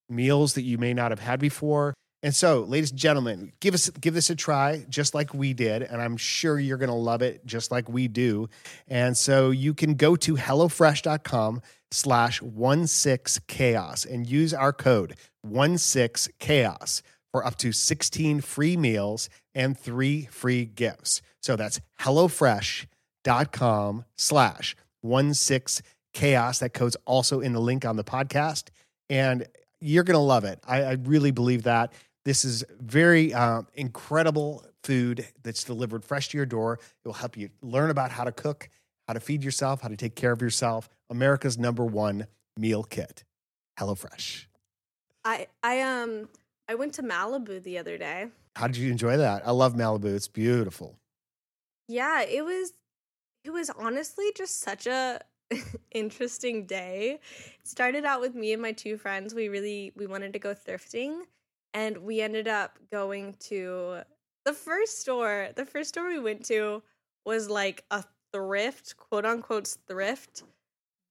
[0.09, 1.93] meals that you may not have had before.
[2.23, 5.83] And so, ladies and gentlemen, give us give this a try just like we did,
[5.83, 8.49] and I'm sure you're going to love it just like we do.
[8.87, 16.33] And so you can go to hellofresh.com slash 16 chaos and use our code 16
[16.39, 21.21] chaos for up to 16 free meals and three free gifts.
[21.41, 25.81] So that's hellofresh.com/slash one six
[26.13, 26.59] chaos.
[26.59, 28.69] That code's also in the link on the podcast.
[29.09, 29.45] And
[29.79, 30.59] you're going to love it.
[30.67, 31.93] I, I really believe that.
[32.27, 36.73] This is very uh, incredible food that's delivered fresh to your door.
[36.73, 38.69] It will help you learn about how to cook,
[39.07, 40.89] how to feed yourself, how to take care of yourself.
[41.09, 42.27] America's number one
[42.59, 43.23] meal kit,
[43.79, 44.47] HelloFresh.
[45.23, 46.27] I I um
[46.67, 48.27] I went to Malibu the other day.
[48.57, 49.47] How did you enjoy that?
[49.47, 50.13] I love Malibu.
[50.13, 50.97] It's beautiful.
[51.87, 52.73] Yeah, it was
[53.45, 55.21] it was honestly just such a
[55.91, 57.21] interesting day.
[57.61, 59.33] It started out with me and my two friends.
[59.33, 61.21] We really we wanted to go thrifting
[61.73, 64.01] and we ended up going to
[64.45, 65.49] the first store.
[65.55, 66.81] The first store we went to
[67.25, 70.43] was like a thrift, quote unquote thrift,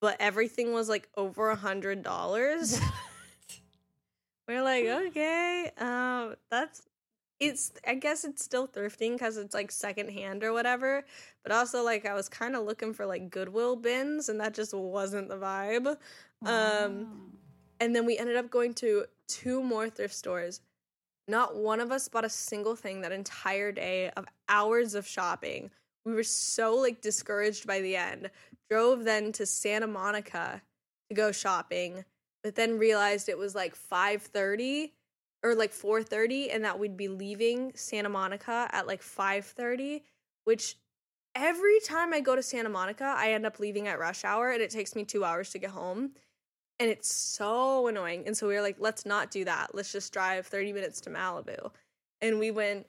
[0.01, 2.81] but everything was like over a hundred dollars.
[4.49, 6.83] We're like, okay, um, that's
[7.41, 7.73] it's.
[7.87, 11.05] I guess it's still thrifting because it's like secondhand or whatever.
[11.43, 14.73] But also, like, I was kind of looking for like Goodwill bins, and that just
[14.73, 15.97] wasn't the vibe.
[16.45, 17.33] Um,
[17.81, 20.61] and then we ended up going to two more thrift stores.
[21.29, 25.71] Not one of us bought a single thing that entire day of hours of shopping.
[26.05, 28.31] We were so like discouraged by the end.
[28.71, 30.63] Drove then to Santa Monica
[31.11, 32.05] to go shopping,
[32.45, 34.93] but then realized it was like 5:30
[35.43, 40.03] or like 4:30 and that we'd be leaving Santa Monica at like 5:30,
[40.45, 40.77] which
[41.35, 44.63] every time I go to Santa Monica, I end up leaving at rush hour and
[44.63, 46.13] it takes me 2 hours to get home
[46.79, 48.25] and it's so annoying.
[48.27, 49.75] And so we were like, let's not do that.
[49.75, 51.71] Let's just drive 30 minutes to Malibu.
[52.21, 52.87] And we went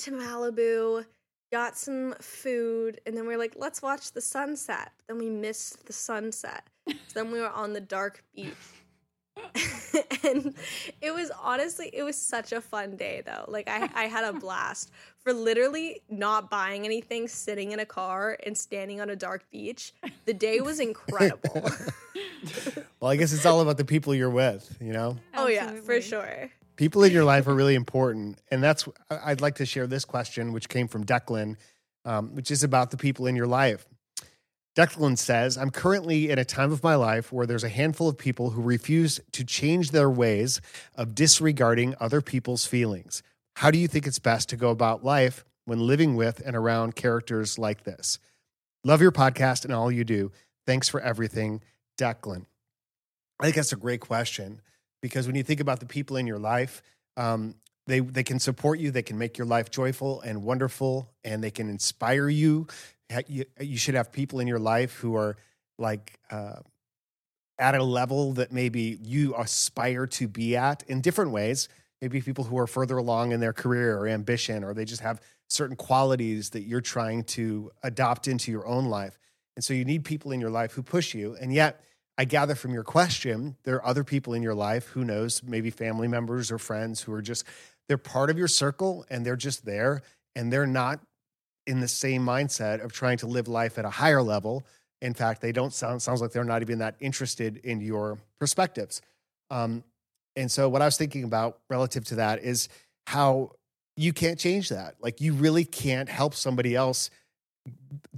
[0.00, 1.04] to Malibu,
[1.52, 4.92] got some food, and then we are like, let's watch the sunset.
[5.08, 6.66] Then we missed the sunset.
[6.88, 8.54] So then we were on the dark beach.
[10.24, 10.54] and
[11.00, 14.32] it was honestly it was such a fun day though like I, I had a
[14.40, 19.48] blast for literally not buying anything sitting in a car and standing on a dark
[19.50, 19.92] beach
[20.24, 21.70] the day was incredible
[23.00, 25.18] Well, I guess it's all about the people you're with, you know?
[25.34, 28.38] oh yeah for sure People in your life are really important.
[28.50, 31.56] And that's, I- I'd like to share this question, which came from Declan,
[32.04, 33.86] um, which is about the people in your life.
[34.76, 38.18] Declan says, I'm currently in a time of my life where there's a handful of
[38.18, 40.60] people who refuse to change their ways
[40.94, 43.22] of disregarding other people's feelings.
[43.56, 46.94] How do you think it's best to go about life when living with and around
[46.94, 48.18] characters like this?
[48.84, 50.30] Love your podcast and all you do.
[50.66, 51.62] Thanks for everything,
[51.98, 52.44] Declan.
[53.40, 54.60] I think that's a great question
[55.00, 56.82] because when you think about the people in your life,
[57.16, 57.54] um,
[57.86, 61.50] they they can support you, they can make your life joyful and wonderful, and they
[61.50, 62.66] can inspire you.
[63.28, 65.36] You, you should have people in your life who are
[65.78, 66.56] like uh,
[67.58, 71.68] at a level that maybe you aspire to be at in different ways.
[72.02, 75.20] Maybe people who are further along in their career or ambition, or they just have
[75.48, 79.18] certain qualities that you're trying to adopt into your own life.
[79.54, 81.36] And so you need people in your life who push you.
[81.40, 81.80] And yet,
[82.18, 85.70] I gather from your question, there are other people in your life, who knows, maybe
[85.70, 87.44] family members or friends who are just,
[87.88, 90.02] they're part of your circle and they're just there
[90.34, 91.00] and they're not
[91.66, 94.64] in the same mindset of trying to live life at a higher level.
[95.02, 99.02] In fact, they don't sound, sounds like they're not even that interested in your perspectives.
[99.50, 99.84] Um,
[100.36, 102.68] and so, what I was thinking about relative to that is
[103.06, 103.52] how
[103.96, 104.96] you can't change that.
[105.00, 107.10] Like, you really can't help somebody else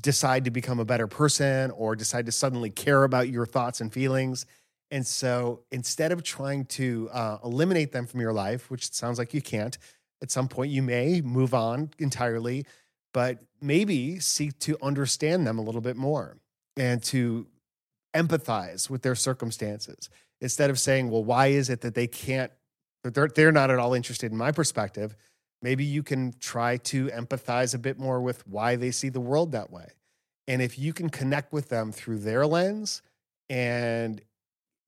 [0.01, 3.93] decide to become a better person or decide to suddenly care about your thoughts and
[3.93, 4.47] feelings.
[4.91, 9.35] And so instead of trying to uh, eliminate them from your life, which sounds like
[9.35, 9.77] you can't,
[10.23, 12.67] at some point you may move on entirely,
[13.13, 16.37] but maybe seek to understand them a little bit more
[16.77, 17.47] and to
[18.15, 20.09] empathize with their circumstances
[20.41, 22.53] instead of saying, well, why is it that they can't,
[23.05, 25.17] they're, they're not at all interested in my perspective?
[25.63, 29.53] maybe you can try to empathize a bit more with why they see the world
[29.53, 29.89] that way.
[30.47, 33.03] And if you can connect with them through their lens
[33.51, 34.21] and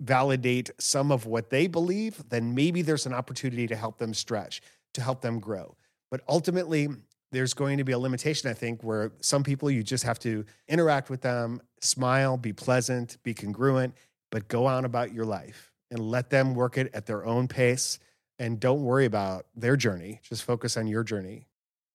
[0.00, 4.62] validate some of what they believe, then maybe there's an opportunity to help them stretch,
[4.94, 5.76] to help them grow.
[6.10, 6.88] But ultimately,
[7.32, 10.44] there's going to be a limitation, I think, where some people you just have to
[10.68, 13.94] interact with them, smile, be pleasant, be congruent,
[14.30, 17.98] but go on about your life and let them work it at their own pace
[18.38, 20.20] and don't worry about their journey.
[20.22, 21.46] Just focus on your journey.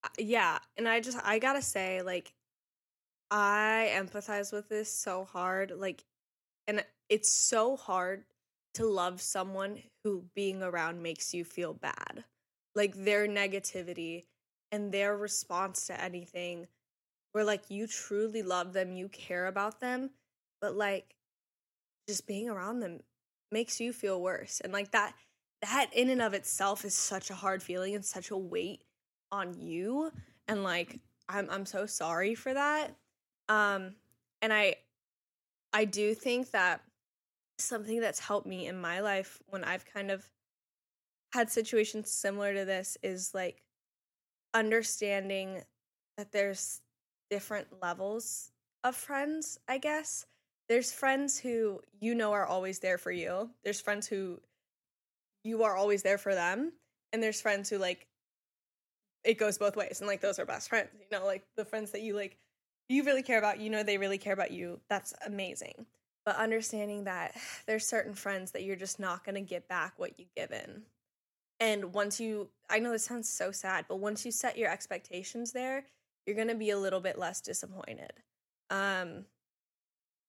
[0.06, 2.32] Uh, yeah and i just i gotta say like
[3.32, 6.04] i empathize with this so hard like
[6.67, 8.24] and it's so hard
[8.76, 12.24] to love someone who being around makes you feel bad
[12.76, 14.26] like their negativity
[14.76, 16.68] and their response to anything
[17.34, 20.12] where like you truly love them you care about them
[20.62, 21.16] but like
[22.08, 23.00] just being around them
[23.52, 25.14] makes you feel worse and like that
[25.62, 28.84] that in and of itself is such a hard feeling and such a weight
[29.32, 30.12] on you
[30.48, 32.96] and like I'm I'm so sorry for that
[33.50, 33.96] Um,
[34.42, 34.76] and I,
[35.74, 36.82] I do think that
[37.60, 40.26] something that's helped me in my life when I've kind of
[41.34, 43.64] had situations similar to this is like
[44.56, 45.62] understanding
[46.18, 46.82] that there's
[47.30, 48.52] different levels
[48.84, 50.26] of friends, I guess.
[50.70, 53.52] There's friends who you know are always there for you.
[53.63, 54.39] There's friends who
[55.44, 56.72] you are always there for them.
[57.13, 58.08] And there's friends who like
[59.24, 60.00] it goes both ways.
[60.00, 62.38] And like those are best friends, you know, like the friends that you like
[62.88, 64.80] you really care about, you know they really care about you.
[64.89, 65.86] That's amazing.
[66.26, 67.36] But understanding that
[67.68, 70.84] there's certain friends that you're just not going to get back what you given.
[71.60, 75.52] And once you I know this sounds so sad, but once you set your expectations
[75.52, 75.86] there,
[76.26, 78.13] you're going to be a little bit less disappointed.
[78.70, 79.26] Um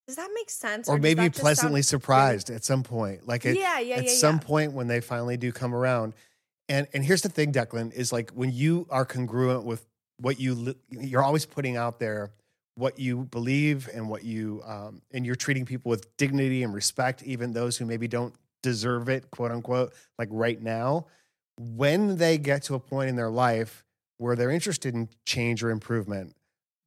[0.06, 0.88] does that make sense?
[0.88, 3.26] or does maybe just sound pleasantly surprised at some point.
[3.26, 6.14] Like at, yeah, yeah, at yeah, some point when they finally do come around.
[6.68, 9.84] And and here's the thing, Declan, is like when you are congruent with
[10.18, 12.30] what you you're always putting out there
[12.76, 17.22] what you believe and what you um, and you're treating people with dignity and respect,
[17.22, 18.34] even those who maybe don't
[18.70, 21.06] deserve it, quote unquote, like right now.
[21.58, 23.84] When they get to a point in their life
[24.18, 26.34] where they're interested in change or improvement,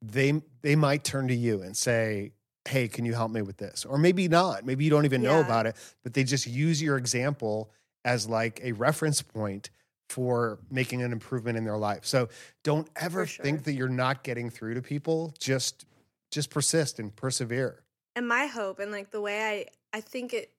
[0.01, 2.31] they they might turn to you and say,
[2.67, 4.65] "Hey, can you help me with this?" Or maybe not.
[4.65, 7.71] Maybe you don't even know about it, but they just use your example
[8.05, 9.69] as like a reference point
[10.09, 12.05] for making an improvement in their life.
[12.05, 12.29] So
[12.63, 15.33] don't ever For think that you're not getting through to people.
[15.39, 15.85] Just
[16.31, 17.83] just persist and persevere.
[18.15, 20.51] and my hope and like the way i i think it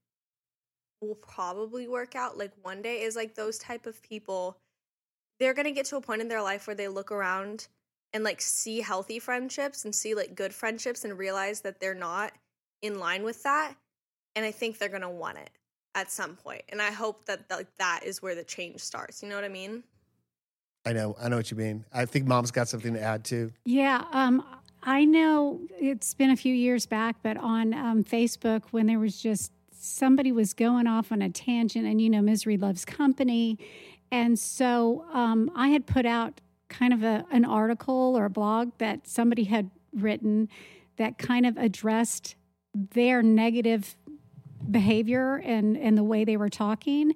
[1.01, 4.57] will probably work out like one day is like those type of people
[5.39, 7.69] they're gonna get to a point in their life where they look around
[8.13, 12.33] and like see healthy friendships and see like good friendships and realize that they're not
[12.83, 13.75] in line with that
[14.37, 15.51] and i think they're gonna want it
[15.95, 16.45] at some point.
[16.45, 19.45] point and i hope that like that is where the change starts you know what
[19.45, 19.83] i mean
[20.87, 21.85] I know, I know what you mean.
[21.93, 23.53] I think mom's got something to add too.
[23.67, 24.43] Yeah, um,
[24.83, 29.21] I know it's been a few years back, but on um, Facebook, when there was
[29.21, 33.59] just somebody was going off on a tangent, and you know, misery loves company,
[34.11, 38.71] and so um, I had put out kind of a, an article or a blog
[38.79, 40.49] that somebody had written
[40.97, 42.37] that kind of addressed
[42.75, 43.97] their negative
[44.71, 47.13] behavior and and the way they were talking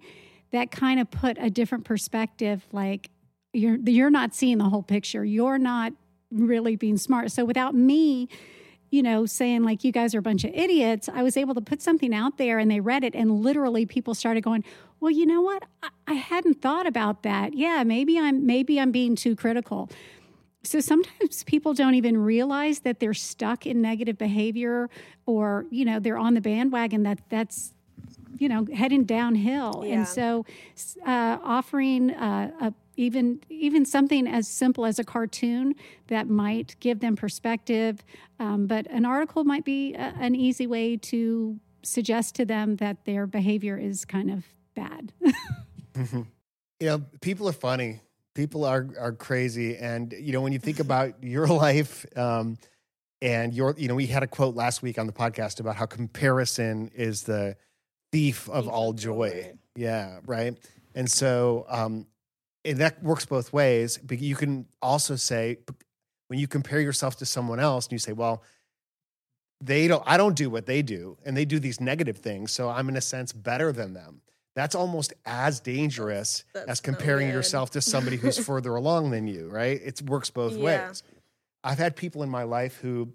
[0.51, 3.11] that kind of put a different perspective like
[3.55, 5.25] you're you're not seeing the whole picture.
[5.25, 5.93] You're not
[6.31, 7.31] really being smart.
[7.31, 8.29] So without me
[8.95, 11.61] you know saying like you guys are a bunch of idiots i was able to
[11.61, 14.63] put something out there and they read it and literally people started going
[15.01, 18.93] well you know what i, I hadn't thought about that yeah maybe i'm maybe i'm
[18.93, 19.91] being too critical
[20.65, 24.89] so sometimes people don't even realize that they're stuck in negative behavior
[25.27, 27.73] or, you know, they're on the bandwagon that that's,
[28.39, 29.85] you know, heading downhill.
[29.87, 29.95] Yeah.
[29.95, 30.47] And so
[31.07, 35.75] uh, offering uh, a, even even something as simple as a cartoon
[36.09, 38.05] that might give them perspective,
[38.39, 43.05] um, but an article might be a, an easy way to suggest to them that
[43.05, 45.13] their behavior is kind of bad.
[45.95, 46.27] you
[46.81, 48.01] know, people are funny.
[48.35, 52.59] People are are crazy, and you know when you think about your life, um,
[53.25, 55.87] and your, you know, we had a quote last week on the podcast about how
[55.87, 57.57] comparison is the
[58.13, 59.31] thief of all joy.
[59.31, 59.53] joy.
[59.77, 60.59] Yeah, right.
[60.95, 62.07] And so, um,
[62.65, 63.99] and that works both ways.
[64.03, 65.59] But you can also say
[66.29, 68.43] when you compare yourself to someone else, and you say, well.
[69.61, 70.03] They don't.
[70.05, 72.53] I don't do what they do, and they do these negative things.
[72.53, 74.21] So I'm in a sense better than them.
[74.55, 77.35] That's almost as dangerous That's as comparing good.
[77.35, 79.81] yourself to somebody who's further along than you, right?
[79.83, 80.89] It works both Yeah.
[80.89, 81.03] ways.
[81.63, 83.15] I've had people in my life who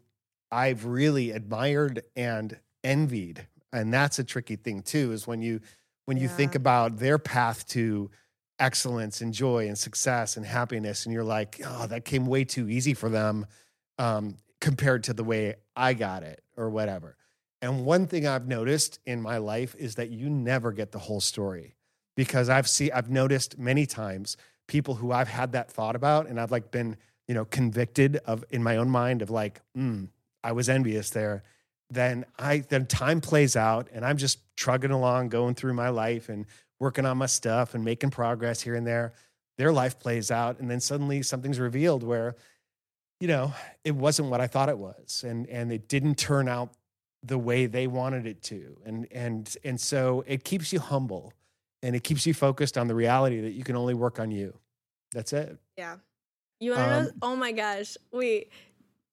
[0.52, 5.12] I've really admired and envied, and that's a tricky thing too.
[5.12, 5.60] Is when you
[6.06, 8.10] when you think about their path to
[8.60, 12.69] excellence and joy and success and happiness, and you're like, oh, that came way too
[12.69, 13.45] easy for them
[13.98, 17.15] um, compared to the way I got it or whatever.
[17.62, 21.19] And one thing I've noticed in my life is that you never get the whole
[21.19, 21.76] story
[22.15, 26.39] because I've seen I've noticed many times people who I've had that thought about and
[26.39, 26.95] I've like been,
[27.28, 30.08] you know, convicted of in my own mind of like, mm,
[30.44, 31.44] I was envious there.
[31.90, 36.29] Then I then time plays out and I'm just trugging along, going through my life
[36.29, 36.46] and
[36.80, 39.13] working on my stuff and making progress here and there.
[39.58, 42.36] Their life plays out and then suddenly something's revealed where
[43.19, 43.54] you know,
[43.84, 46.71] it wasn't what I thought it was and and it didn't turn out
[47.23, 48.77] the way they wanted it to.
[48.86, 51.34] And and and so it keeps you humble
[51.84, 54.58] and it keeps you focused on the reality that you can only work on you.
[55.13, 55.58] That's it.
[55.77, 55.98] Yeah.
[56.60, 57.00] You want to know?
[57.00, 57.98] Um, Oh my gosh.
[58.12, 58.52] Wait.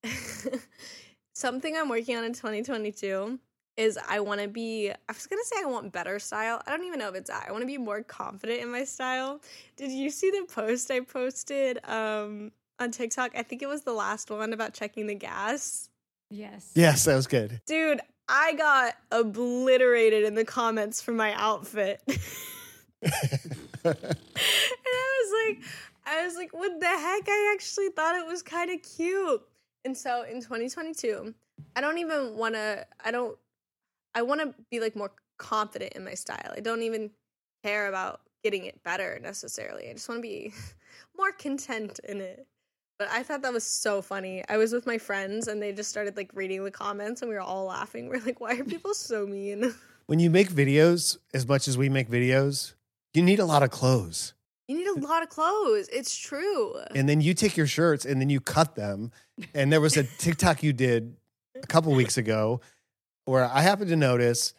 [1.34, 3.38] Something I'm working on in 2022
[3.76, 6.62] is I want to be, I was going to say I want better style.
[6.66, 7.46] I don't even know if it's that.
[7.48, 9.40] I want to be more confident in my style.
[9.76, 13.32] Did you see the post I posted um, on TikTok?
[13.36, 15.90] I think it was the last one about checking the gas.
[16.30, 16.72] Yes.
[16.74, 17.60] Yes, that was good.
[17.66, 22.00] Dude, I got obliterated in the comments for my outfit.
[22.06, 22.14] and
[23.84, 23.94] I
[25.20, 25.62] was like,
[26.06, 27.28] I was like, what the heck?
[27.28, 29.42] I actually thought it was kind of cute.
[29.84, 31.34] And so in 2022,
[31.76, 33.36] I don't even want to, I don't,
[34.16, 36.54] I want to be like more confident in my style.
[36.56, 37.10] I don't even
[37.62, 39.90] care about getting it better necessarily.
[39.90, 40.54] I just want to be
[41.18, 42.46] more content in it.
[42.98, 44.42] But I thought that was so funny.
[44.48, 47.34] I was with my friends and they just started like reading the comments and we
[47.34, 48.08] were all laughing.
[48.08, 49.74] We're like, why are people so mean?
[50.06, 52.72] when you make videos, as much as we make videos,
[53.12, 54.32] you need a lot of clothes.
[54.66, 55.88] You need a lot of clothes.
[55.92, 56.74] It's true.
[56.94, 59.12] And then you take your shirts and then you cut them.
[59.54, 61.16] And there was a TikTok you did
[61.62, 62.62] a couple weeks ago
[63.26, 64.54] where I happened to notice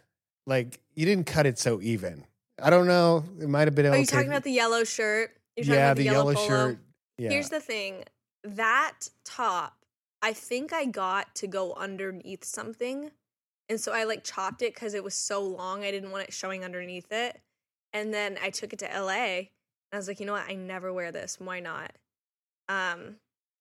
[0.45, 2.25] like you didn't cut it so even.
[2.61, 3.23] I don't know.
[3.39, 3.99] It might have been Are okay.
[3.99, 5.31] you talking about the yellow shirt?
[5.55, 6.47] Yeah, about the, yellow, polo?
[6.47, 6.79] shirt.
[7.17, 7.29] Yeah.
[7.29, 8.03] Here's the thing
[8.43, 9.85] that top,
[10.21, 13.11] I think I got to go underneath something.
[13.69, 15.83] And so I like chopped it because it was so long.
[15.83, 17.39] I didn't want it showing underneath it.
[17.93, 19.47] And then I took it to LA and
[19.93, 20.47] I was like, you know what?
[20.47, 21.37] I never wear this.
[21.39, 21.91] Why not?
[22.69, 23.15] Um,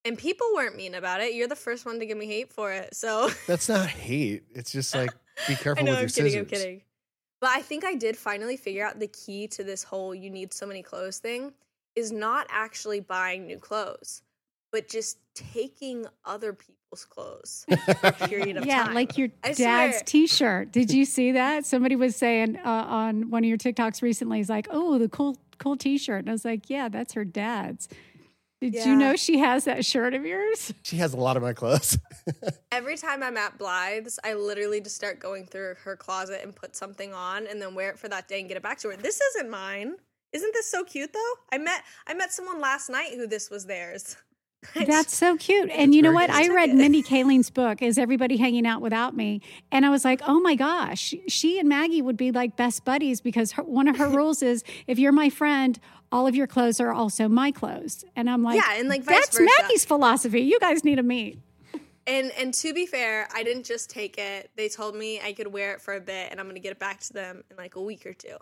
[0.06, 1.34] and people weren't mean about it.
[1.34, 2.94] You're the first one to give me hate for it.
[2.94, 4.44] So That's not hate.
[4.54, 5.10] It's just like
[5.48, 6.36] be careful I know, with I'm your kidding, scissors.
[6.36, 6.82] I'm kidding.
[7.40, 10.54] But I think I did finally figure out the key to this whole you need
[10.54, 11.52] so many clothes thing
[11.94, 14.22] is not actually buying new clothes,
[14.72, 17.66] but just taking other people's clothes
[18.00, 18.94] for a period of Yeah, time.
[18.94, 20.02] like your I dad's swear.
[20.06, 20.72] T-shirt.
[20.72, 21.66] Did you see that?
[21.66, 25.36] Somebody was saying uh, on one of your TikToks recently, "Is like, oh, the cool,
[25.58, 27.88] cool T-shirt." And I was like, "Yeah, that's her dad's."
[28.60, 28.86] Did Yeah.
[28.86, 30.72] you know she has that shirt of yours?
[30.82, 31.98] She has a lot of my clothes.
[32.72, 36.74] Every time I'm at Blythe's, I literally just start going through her closet and put
[36.76, 38.96] something on and then wear it for that day and get it back to her.
[38.96, 39.96] This isn't mine.
[40.32, 41.32] Isn't this so cute though?
[41.52, 44.16] I met I met someone last night who this was theirs.
[44.74, 45.70] That's so cute.
[45.70, 46.30] And you know what?
[46.30, 46.74] I read.
[46.74, 49.40] Mindy Kaling's book, Is Everybody Hanging Out Without Me?
[49.72, 53.20] And I was like, oh my gosh, she and Maggie would be like best buddies
[53.20, 55.78] because her, one of her rules is if you're my friend,
[56.12, 58.04] all of your clothes are also my clothes.
[58.14, 59.48] And I'm like, Yeah, and, like, that's versa.
[59.60, 60.42] Maggie's philosophy.
[60.42, 61.38] You guys need to meet.
[62.06, 64.50] And and to be fair, I didn't just take it.
[64.56, 66.78] They told me I could wear it for a bit, and I'm gonna get it
[66.78, 68.36] back to them in like a week or two.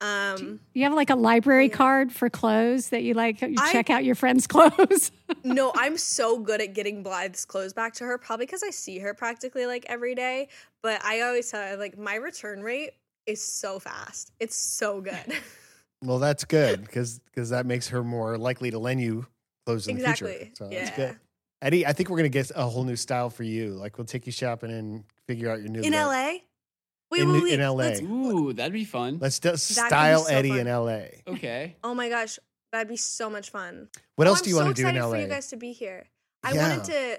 [0.00, 1.76] Um, You have like a library Yeah.
[1.76, 5.12] card for clothes that you like, you I- check out your friends' clothes.
[5.44, 8.98] no, I'm so good at getting Blythe's clothes back to her, probably because I see
[9.00, 10.48] her practically like every day.
[10.82, 12.92] But I always tell her like my return rate
[13.26, 14.32] is so fast.
[14.40, 15.34] It's so good.
[16.02, 19.26] well, that's good because because that makes her more likely to lend you
[19.66, 20.26] clothes in the future.
[20.28, 20.52] Exactly.
[20.54, 21.18] So that's good.
[21.62, 23.72] Eddie, I think we're gonna get a whole new style for you.
[23.74, 26.06] Like we'll take you shopping and figure out your new in look.
[26.06, 26.32] LA.
[27.10, 27.52] Wait, In- wait, wait.
[27.54, 27.74] in LA.
[27.74, 29.18] Let's- Ooh, that'd be fun.
[29.20, 30.58] Let's do, style so Eddie fun.
[30.60, 31.02] in LA.
[31.26, 31.76] Okay.
[31.84, 32.38] oh my gosh,
[32.72, 33.88] that'd be so much fun.
[34.16, 35.14] What Oh, else do you want to do in excited LA?
[35.16, 36.06] For you guys to be here.
[36.44, 36.68] I Yeah.
[36.68, 37.18] wanted to.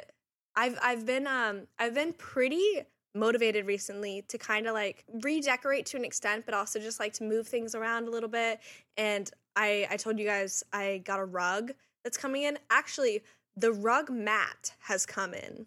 [0.55, 2.81] I've I've been um I've been pretty
[3.13, 7.23] motivated recently to kind of like redecorate to an extent, but also just like to
[7.23, 8.59] move things around a little bit.
[8.97, 11.71] And I I told you guys I got a rug
[12.03, 12.57] that's coming in.
[12.69, 13.21] Actually,
[13.57, 15.65] the rug mat has come in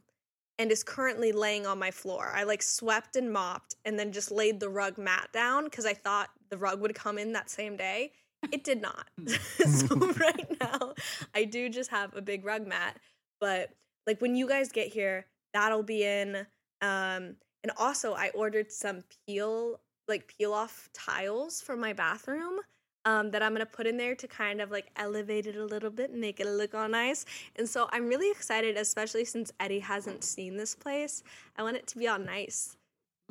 [0.58, 2.32] and is currently laying on my floor.
[2.34, 5.94] I like swept and mopped and then just laid the rug mat down because I
[5.94, 8.12] thought the rug would come in that same day.
[8.52, 9.08] It did not.
[9.28, 10.94] so right now,
[11.34, 12.98] I do just have a big rug mat,
[13.40, 13.70] but
[14.06, 16.46] like when you guys get here, that'll be in.
[16.82, 22.60] Um, and also, I ordered some peel like peel off tiles for my bathroom.
[23.06, 25.90] Um, that I'm gonna put in there to kind of like elevate it a little
[25.90, 27.26] bit, and make it look all nice.
[27.56, 31.22] And so I'm really excited, especially since Eddie hasn't seen this place.
[31.58, 32.76] I want it to be all nice.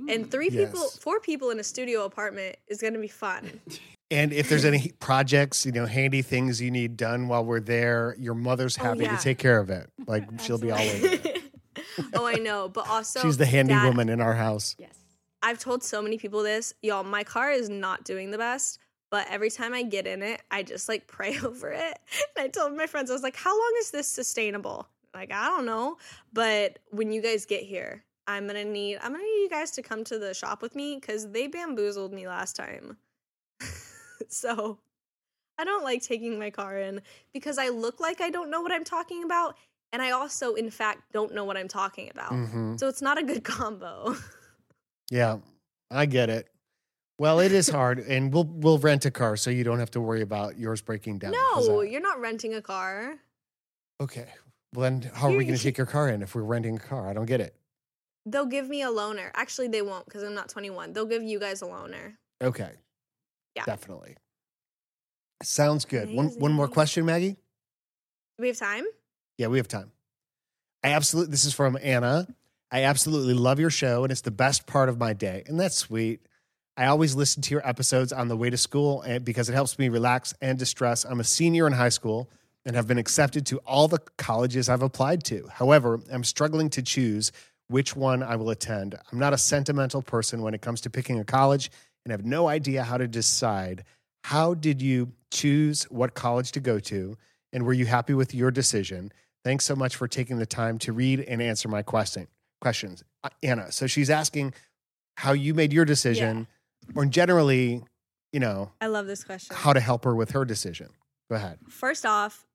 [0.08, 3.62] And three people, four people in a studio apartment is gonna be fun.
[4.12, 8.16] And if there's any projects, you know, handy things you need done while we're there,
[8.20, 9.16] your mother's Oh, happy yeah.
[9.18, 9.90] to take care of it.
[10.08, 11.42] Like she'll be all over it.
[12.14, 14.76] oh, I know, but also She's the handy Dad, woman in our house.
[14.78, 14.94] yes.
[15.42, 17.04] I've told so many people this, y'all.
[17.04, 18.78] My car is not doing the best,
[19.14, 22.00] but every time I get in it, I just like pray over it.
[22.36, 25.50] And I told my friends, I was like, "How long is this sustainable?" Like, I
[25.50, 25.98] don't know,
[26.34, 29.84] but when you guys get here, I'm gonna need I'm gonna need you guys to
[29.84, 32.98] come to the shop with me because they bamboozled me last time.
[34.30, 34.80] so
[35.60, 37.00] I don't like taking my car in
[37.34, 39.56] because I look like I don't know what I'm talking about,
[39.92, 42.32] and I also, in fact, don't know what I'm talking about.
[42.32, 44.16] hmm So it's not a good combo.
[45.12, 45.38] Yeah,
[45.92, 46.48] I get it.
[47.24, 50.02] Well, it is hard, and we'll we'll rent a car so you don't have to
[50.02, 51.32] worry about yours breaking down.
[51.32, 53.16] No, you're not renting a car.
[54.02, 54.28] Okay.
[54.74, 56.80] Well, then how are we going to take your car in if we're renting a
[56.80, 57.10] car?
[57.10, 57.56] I don't get it.
[58.26, 59.32] They'll give me a loaner.
[59.36, 60.92] Actually, they won't because I'm not 21.
[60.92, 62.16] They'll give you guys a loaner.
[62.42, 62.72] Okay.
[63.56, 63.64] Yeah.
[63.64, 64.18] Definitely.
[65.44, 66.14] Sounds good.
[66.14, 67.38] One one more question, Maggie.
[68.38, 68.84] Do we have time?
[69.38, 69.94] Yeah, we have time.
[70.84, 71.32] I absolutely.
[71.32, 72.28] This is from Anna.
[72.70, 75.44] I absolutely love your show, and it's the best part of my day.
[75.48, 76.28] And that's sweet.
[76.76, 79.90] I always listen to your episodes on the way to school because it helps me
[79.90, 81.06] relax and distress.
[81.06, 82.30] I'm a senior in high school
[82.66, 85.48] and have been accepted to all the colleges I've applied to.
[85.52, 87.32] However, I'm struggling to choose
[87.68, 88.96] which one I will attend.
[89.12, 91.70] I'm not a sentimental person when it comes to picking a college
[92.06, 93.84] and have no idea how to decide.
[94.24, 97.18] How did you choose what college to go to?
[97.52, 99.12] And were you happy with your decision?
[99.44, 102.28] Thanks so much for taking the time to read and answer my question
[102.62, 103.04] questions.
[103.26, 104.54] Uh, Anna, so she's asking
[105.18, 106.48] how you made your decision
[106.96, 107.84] or generally,
[108.32, 109.56] you know, I love this question.
[109.56, 110.90] how to help her with her decision.
[111.30, 111.60] Go ahead.
[111.70, 112.46] First off,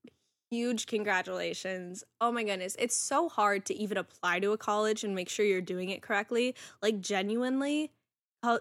[0.51, 2.05] huge congratulations.
[2.21, 2.77] Oh my goodness.
[2.79, 6.03] It's so hard to even apply to a college and make sure you're doing it
[6.03, 6.55] correctly.
[6.83, 7.91] Like, genuinely,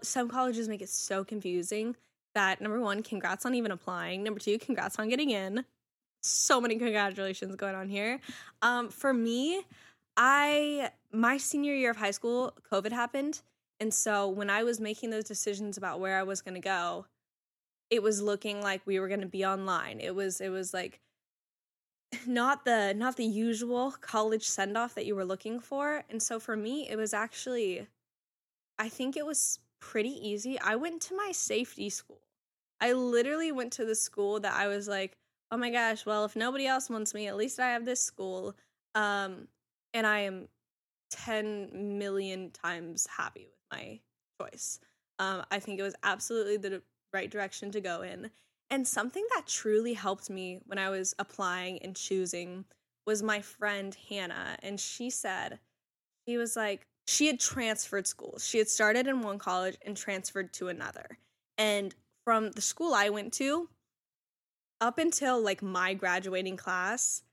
[0.02, 1.96] some colleges make it so confusing
[2.38, 4.24] that number one, congrats on even applying.
[4.24, 5.66] Number two, congrats on getting in.
[6.22, 8.20] So many congratulations going on here.
[8.62, 9.64] Um, for me,
[10.16, 13.42] I, my senior year of high school, COVID happened.
[13.80, 17.06] And so when I was making those decisions about where I was going to go,
[17.90, 20.00] it was looking like we were going to be online.
[20.00, 21.00] It was it was like
[22.28, 26.04] not the not the usual college send off that you were looking for.
[26.10, 27.88] And so for me, it was actually
[28.80, 30.60] I think it was pretty easy.
[30.60, 32.22] I went to my safety school.
[32.80, 35.18] I literally went to the school that I was like,
[35.52, 38.56] "Oh my gosh, well, if nobody else wants me, at least I have this school."
[38.96, 39.48] Um
[39.94, 40.48] and I am
[41.12, 44.00] 10 million times happy with my
[44.42, 44.80] choice.
[45.20, 46.82] Um, I think it was absolutely the
[47.14, 48.30] right direction to go in.
[48.70, 52.66] And something that truly helped me when I was applying and choosing
[53.06, 54.58] was my friend Hannah.
[54.62, 55.60] And she said,
[56.28, 58.46] she was like, she had transferred schools.
[58.46, 61.18] She had started in one college and transferred to another.
[61.58, 61.96] And
[62.26, 63.70] from the school I went to,
[64.82, 67.24] up until like my graduating class,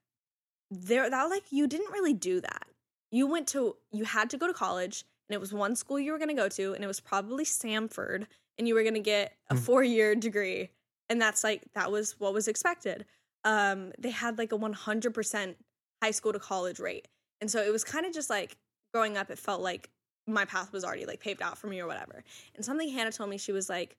[0.71, 2.67] there that like you didn't really do that.
[3.15, 6.13] You went to you had to go to college and it was one school you
[6.13, 8.27] were going to go to and it was probably Samford
[8.59, 9.67] and you were going to get a Mm.
[9.69, 10.63] 4-year degree
[11.09, 13.05] and that's like that was what was expected.
[13.45, 15.55] Um they had like a 100%
[16.03, 17.07] high school to college rate.
[17.41, 18.51] And so it was kind of just like
[18.93, 19.91] growing up it felt like
[20.27, 22.25] my path was already like paved out for me or whatever.
[22.57, 23.97] And something Hannah told me she was like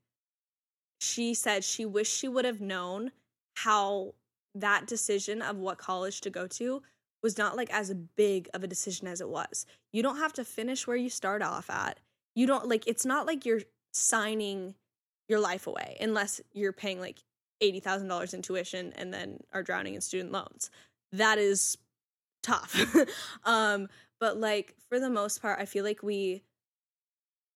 [1.00, 3.12] she said she wished she would have known
[3.56, 4.14] how
[4.56, 6.82] that decision of what college to go to
[7.26, 9.66] was not like as big of a decision as it was.
[9.92, 12.00] You don't have to finish where you start off at.
[12.36, 13.62] You don't like it's not like you're
[13.94, 14.76] signing
[15.28, 17.24] your life away unless you're paying like
[17.64, 20.70] $80,000 in tuition and then are drowning in student loans.
[21.14, 21.80] That is
[22.44, 22.96] tough.
[23.44, 23.88] um
[24.20, 26.44] but like for the most part I feel like we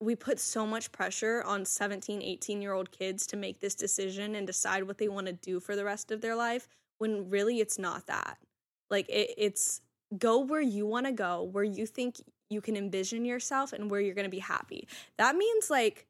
[0.00, 4.34] we put so much pressure on 17 18 year old kids to make this decision
[4.34, 6.66] and decide what they want to do for the rest of their life
[6.98, 8.36] when really it's not that
[8.90, 9.80] like it, it's
[10.18, 12.16] go where you want to go where you think
[12.48, 14.88] you can envision yourself and where you're going to be happy.
[15.18, 16.06] That means like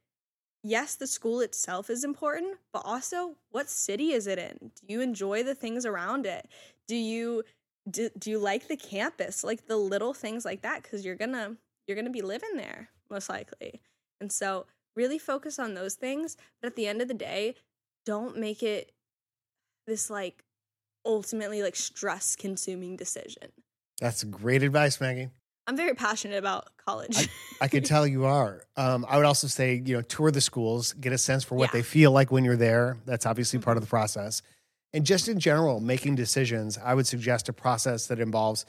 [0.62, 4.70] yes the school itself is important but also what city is it in?
[4.74, 6.48] Do you enjoy the things around it?
[6.88, 7.44] Do you
[7.90, 9.42] do, do you like the campus?
[9.42, 11.56] Like the little things like that because you're gonna
[11.86, 13.80] you're gonna be living there most likely.
[14.20, 14.66] And so
[14.96, 17.54] really focus on those things but at the end of the day
[18.04, 18.92] don't make it
[19.86, 20.44] this like
[21.04, 23.50] ultimately like stress consuming decision
[24.00, 25.28] That's great advice, Maggie.
[25.66, 27.28] i'm very passionate about college
[27.60, 28.62] I can tell you are.
[28.76, 31.68] Um, I would also say, you know, tour the schools, get a sense for what
[31.68, 31.78] Yeah.
[31.78, 32.96] they feel like when you're there.
[33.04, 34.40] That's obviously part of the process.
[34.94, 38.64] And just in general, making decisions, I would suggest a process that involves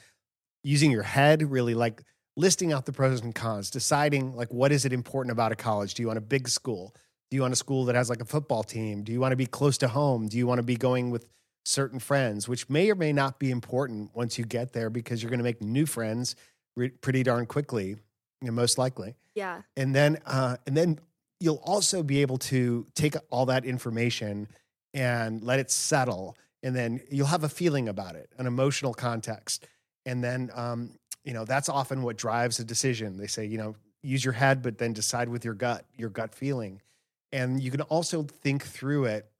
[0.62, 2.02] using your head, really like
[2.36, 5.94] listing out the pros and cons, deciding like what is it important about a college?
[5.94, 6.94] Do you want a big school?
[7.30, 9.02] Do you want a school that has like a football team?
[9.02, 10.28] Do you want to be close to home?
[10.28, 11.24] Do you want to be going with
[11.64, 15.30] certain friends, which may or may not be important once you get there because you're
[15.30, 16.34] going to make new friends
[16.76, 17.98] re- pretty darn quickly, you
[18.42, 19.14] know, most likely.
[19.34, 19.62] Yeah.
[19.76, 20.98] And then uh, and then
[21.40, 24.48] you'll also be able to take all that information
[24.94, 29.66] and let it settle and then you'll have a feeling about it an emotional context.
[30.04, 33.16] And then um, you know that's often what drives a decision.
[33.16, 36.34] They say you know use your head but then decide with your gut your gut
[36.34, 36.80] feeling.
[37.32, 39.31] And you can also think through it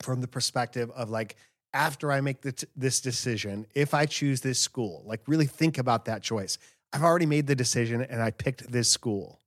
[0.00, 1.36] from the perspective of like
[1.72, 2.42] after i make
[2.76, 6.58] this decision if i choose this school like really think about that choice.
[6.92, 9.40] I've already made the decision and i picked this school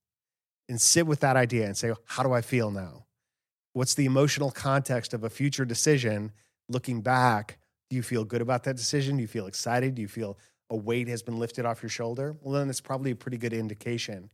[0.67, 3.05] and sit with that idea and say how do i feel now?
[3.73, 6.31] What's the emotional context of a future decision?
[6.67, 9.15] Looking back do you feel good about that decision?
[9.15, 9.95] Do you feel excited?
[9.95, 10.37] Do you feel
[10.69, 12.35] a weight has been lifted off your shoulder?
[12.41, 14.29] Well then it's probably a pretty good indication.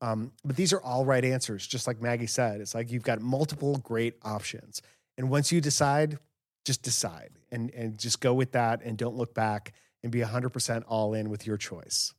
[0.00, 1.66] Um, but these are all right answers.
[1.66, 4.82] Just like maggie said it's like you've got multiple great options
[5.16, 6.18] and once you decide
[6.64, 10.84] just decide and and just go with that and don't look back and be 100%
[10.86, 12.12] all in with your choice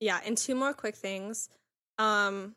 [0.00, 1.48] Yeah, and two more quick things.
[1.98, 2.56] Um,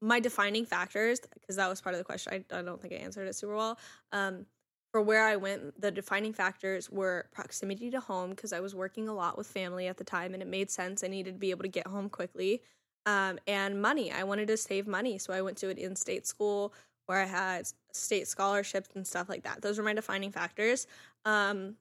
[0.00, 2.44] my defining factors, because that was part of the question.
[2.50, 3.78] I, I don't think I answered it super well.
[4.12, 4.46] Um,
[4.92, 9.08] for where I went, the defining factors were proximity to home because I was working
[9.08, 11.02] a lot with family at the time, and it made sense.
[11.02, 12.62] I needed to be able to get home quickly.
[13.04, 14.10] Um, and money.
[14.10, 16.72] I wanted to save money, so I went to an in-state school
[17.06, 19.62] where I had state scholarships and stuff like that.
[19.62, 20.86] Those were my defining factors.
[21.24, 21.76] Um,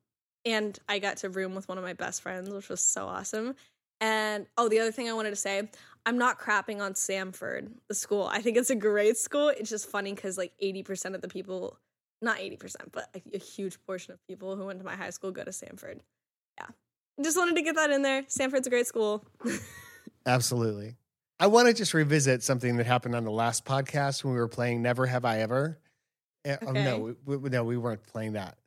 [0.46, 3.56] and I got to room with one of my best friends, which was so awesome.
[4.00, 5.70] And oh, the other thing I wanted to say,
[6.06, 8.30] I'm not crapping on Samford, the school.
[8.32, 9.50] I think it's a great school.
[9.50, 11.80] It's just funny because like 80% of the people,
[12.22, 15.32] not 80%, but a, a huge portion of people who went to my high school
[15.32, 16.00] go to Samford.
[16.60, 16.68] Yeah.
[17.24, 18.24] Just wanted to get that in there.
[18.24, 19.26] Samford's a great school.
[20.26, 20.96] Absolutely.
[21.40, 24.48] I want to just revisit something that happened on the last podcast when we were
[24.48, 25.78] playing Never Have I Ever.
[26.46, 28.58] Eh, oh, no, we, we- no, we weren't playing that.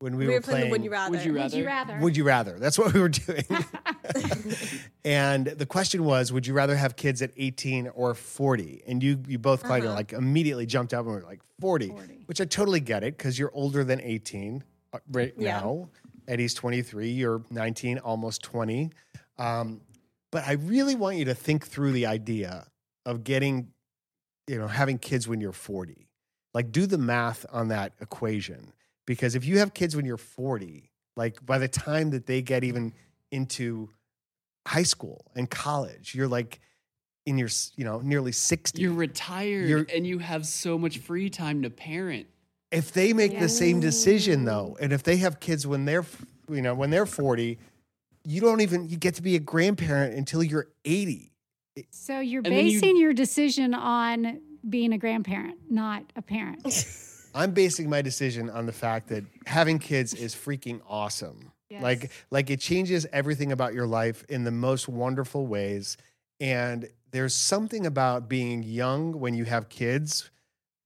[0.00, 1.10] When we, we, were, were playing, the Would You Rather.
[1.12, 1.56] Would you Would rather?
[1.56, 1.98] you rather?
[2.00, 2.58] Would you rather?
[2.58, 3.44] That's what we were doing.
[5.04, 8.82] and the question was, would you rather have kids at 18 or 40?
[8.86, 9.96] And you you both kind of Uh-huh.
[9.96, 12.22] like immediately jumped up and were like 40, 40.
[12.26, 15.60] which I totally get it because you're older than 18 uh, right Yeah.
[15.60, 15.88] now.
[16.28, 18.90] Eddie's 23, you're 19, almost 20.
[19.38, 19.80] Um,
[20.34, 22.66] but I really want you to think through the idea
[23.06, 23.68] of getting,
[24.48, 26.08] you know, having kids when you're 40.
[26.52, 28.72] Like, do the math on that equation.
[29.06, 32.64] Because if you have kids when you're 40, like by the time that they get
[32.64, 32.92] even
[33.30, 33.90] into
[34.66, 36.58] high school and college, you're like
[37.26, 38.82] in your, you know, nearly 60.
[38.82, 42.26] You're retired You're- and you have so much free time to parent.
[42.72, 46.04] if they make the same decision though, and if they have kids when they're,
[46.50, 47.56] you know, when they're 40,
[48.24, 51.32] you don't even, you get to be a grandparent until you're 80.
[51.90, 56.86] So you're And then you- basing your decision on being a grandparent, not a parent.
[57.34, 61.50] I'm basing my decision on the fact that having kids is freaking awesome.
[61.68, 61.82] Yes.
[61.82, 65.96] Like like it changes everything about your life in the most wonderful ways
[66.38, 70.30] and there's something about being young when you have kids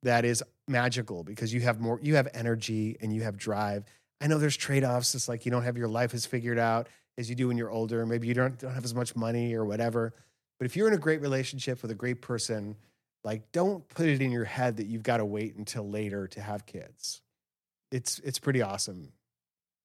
[0.02, 3.84] that is magical because you have more you have energy and you have drive.
[4.22, 6.88] I know there's trade-offs it's like you don't have your life as figured out
[7.18, 9.64] as you do when you're older maybe you don't don't have as much money or
[9.64, 10.14] whatever.
[10.58, 12.76] But if you're in a great relationship with a great person,
[13.24, 16.40] like don't put it in your head that you've got to wait until later to
[16.40, 17.20] have kids.
[17.92, 19.12] It's it's pretty awesome.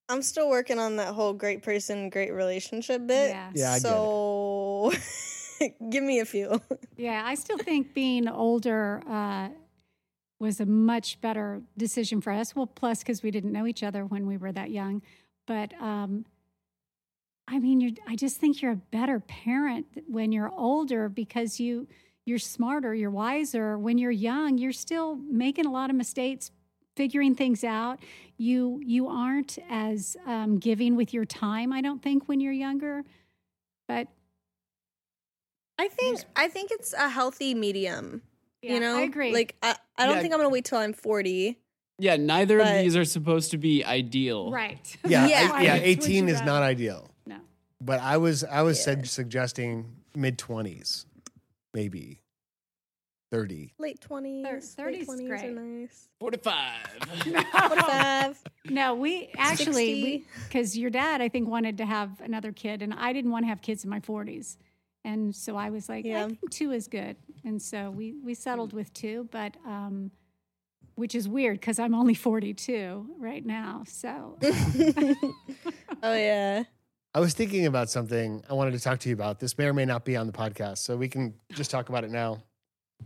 [0.10, 3.30] I'm still working on that whole great person, great relationship bit.
[3.30, 3.52] Yeah.
[3.54, 3.82] Yeah, I get it.
[3.82, 4.92] so
[5.90, 6.62] give me a few.
[6.98, 9.50] Yeah, I still think being older uh,
[10.40, 12.56] was a much better decision for us.
[12.56, 15.02] Well, plus because we didn't know each other when we were that young,
[15.48, 16.26] but um,
[17.48, 21.88] I mean, you're, I just think you're a better parent when you're older because you
[22.26, 23.78] you're smarter, you're wiser.
[23.78, 26.52] When you're young, you're still making a lot of mistakes,
[26.96, 28.00] figuring things out.
[28.38, 31.74] You you aren't as um, giving with your time.
[31.74, 33.04] I don't think when you're younger,
[33.90, 34.08] but
[35.78, 38.22] I think I think it's a healthy medium.
[38.62, 39.34] yeah, you know, I agree.
[39.34, 40.22] Like I, I don't Yeah.
[40.22, 41.58] think I'm gonna wait till I'm 40.
[42.00, 44.52] Yeah, neither But- of these are supposed to be ideal.
[44.52, 44.98] right.
[45.06, 45.52] Yeah, Yeah.
[45.54, 45.76] I- yeah.
[45.76, 47.13] Eighteen is not ideal, No.
[47.86, 48.84] But I was I was Yeah.
[48.86, 51.06] said, suggesting mid twenties,
[51.74, 52.20] maybe
[53.32, 53.74] thirty.
[53.80, 54.76] Late 20s.
[54.76, 55.46] Thirties great.
[55.46, 56.08] Are nice.
[56.20, 56.86] Forty five.
[57.24, 58.40] Forty five.
[58.66, 63.12] No, we actually because your dad I think wanted to have another kid, and I
[63.14, 64.58] didn't want to have kids in my forties,
[65.04, 66.26] and so I was like, Yeah.
[66.26, 70.12] I think two is good, and so we we settled with two, but um,
[70.96, 74.38] which is weird because I'm only forty two right now, so
[76.04, 76.64] oh yeah.
[77.16, 79.40] I was thinking about something I wanted to talk to you about.
[79.40, 82.04] This may or may not be on the podcast, so we can just talk about
[82.04, 82.42] it now.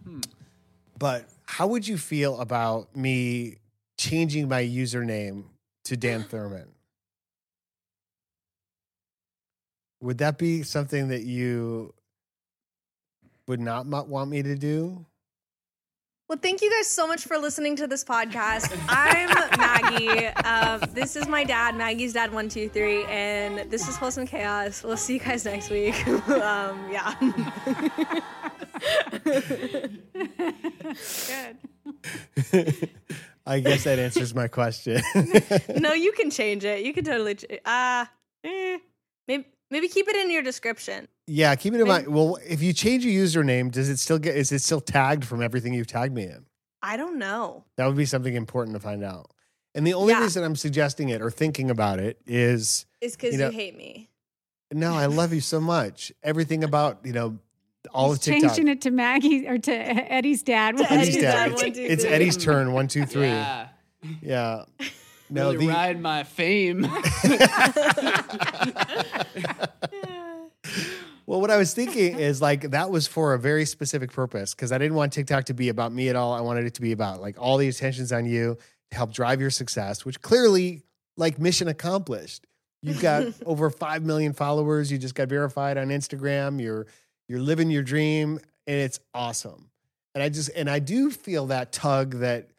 [0.04, 0.22] Hmm.
[0.98, 3.58] But how would you feel about me
[3.98, 5.44] changing my username
[5.86, 6.68] to Dan Thurmon?
[10.02, 11.94] Would that be something that you
[13.48, 15.06] would not want me to do?
[16.30, 18.78] Well, thank you guys so much for listening to this podcast.
[18.90, 19.30] I'm
[19.92, 20.26] Maggie.
[20.28, 24.84] Um, this is my dad, Maggie's dad, one, two, three, and this is Wholesome Chaos.
[24.84, 26.08] We'll see you guys next week.
[26.30, 27.14] um, yeah.
[31.28, 32.90] good.
[33.46, 35.02] I guess that answers my question.
[35.78, 36.84] no, you can change it.
[36.84, 37.36] You can totally.
[37.36, 38.06] Ch- uh,
[38.44, 38.78] eh,
[39.28, 41.08] maybe maybe keep it in your description.
[41.28, 42.14] yeah, keep it in Maybe- mind.
[42.14, 44.36] Well, if you change your username, does it still get?
[44.36, 46.46] Is it still tagged from everything you've tagged me in?
[46.84, 47.64] I don't know.
[47.78, 49.32] That would be something important to find out.
[49.78, 50.22] And the only Yeah.
[50.24, 54.10] reason I'm suggesting it or thinking about it is It's because You you, hate me.
[54.74, 56.12] no, I love you so much.
[56.24, 57.38] Everything about you know
[57.94, 58.50] all He's of TikTok.
[58.52, 60.78] changing it to Maggie or to Eddie's dad.
[60.78, 61.32] To Eddie's Eddie's dad.
[61.32, 62.04] dad, It's, one, two, it's.
[62.04, 62.74] Eddie's turn.
[62.74, 63.28] One, two, three.
[63.28, 63.68] Yeah.
[64.22, 64.64] Yeah.
[65.30, 66.88] No, really the, ride my fame.
[71.26, 74.72] Well, what I was thinking is like that was for a very specific purpose because
[74.72, 76.32] I didn't want TikTok to be about me at all.
[76.32, 78.58] I wanted it to be about like all the attention's on you to
[78.92, 80.84] help drive your success, which clearly,
[81.18, 82.46] like, mission accomplished.
[82.82, 84.92] You've got over five million followers.
[84.92, 86.62] You just got verified on Instagram.
[86.62, 86.88] You're
[87.28, 89.70] you're living your dream, and it's awesome.
[90.16, 92.50] And I just and I do feel that tug that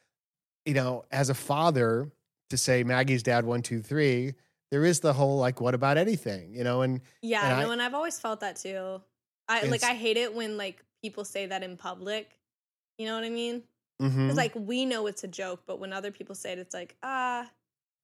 [0.66, 2.10] you know, as a father,
[2.50, 4.34] to say Maggie's dad one two three.
[4.70, 6.82] There is the whole like, what about anything, you know?
[6.82, 9.00] And Yeah, And I- no, and I've always felt that too.
[9.48, 12.28] I like I hate it when like people say that in public.
[12.98, 13.62] You know what I mean?
[14.00, 14.28] Mhm.
[14.28, 16.96] It's like we know it's a joke, but when other people say it, it's like,
[17.02, 17.50] ah,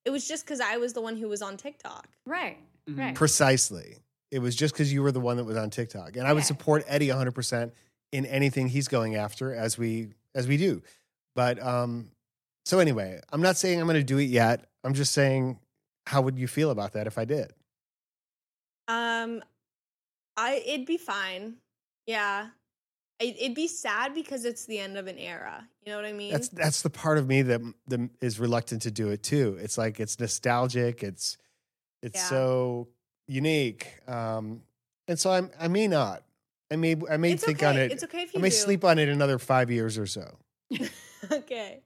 [0.05, 2.09] it was just because I was the one who was on TikTok.
[2.26, 2.59] Right.
[2.88, 2.99] Mhm.
[2.99, 3.14] Right.
[3.14, 3.97] Precisely.
[4.30, 6.45] It was just because you were the one that was on TikTok, and I would
[6.45, 7.72] support Eddie 100 percent
[8.12, 10.82] in anything he's going after, as we as we do.
[11.36, 12.11] But um,
[12.64, 14.68] so anyway, I'm not saying I'm going to do it yet.
[14.82, 15.59] I'm just saying,
[16.07, 17.53] how would you feel about that if I did?
[18.88, 19.42] Um,
[20.36, 21.55] I it'd be fine.
[22.07, 22.51] Yeah, it,
[23.21, 25.67] it'd be sad because it's the end of an era.
[25.85, 26.33] You know what I mean?
[26.33, 29.59] That's that's the part of me that that is reluctant to do it too.
[29.61, 31.03] It's like it's nostalgic.
[31.03, 31.37] It's
[32.03, 32.29] it's Yeah.
[32.29, 32.89] so
[33.29, 33.89] unique.
[34.09, 34.62] Um,
[35.09, 36.23] and so I'm I may not.
[36.71, 37.67] I may I may it's think okay.
[37.67, 37.93] on it.
[37.93, 38.55] It's okay if I you may do.
[38.57, 40.39] sleep on it another five years or so.
[41.33, 41.81] okay.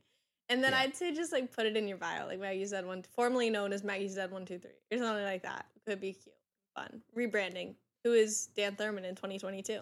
[0.49, 0.79] And then Yeah.
[0.81, 3.73] I'd say just like put it in your bio, like Maggie said one, formerly known
[3.73, 5.67] as Maggie said one two three, or something like that.
[5.87, 6.35] Could be cute,
[6.75, 7.75] fun rebranding.
[8.05, 9.81] Who is Dan Thurmon in 2022?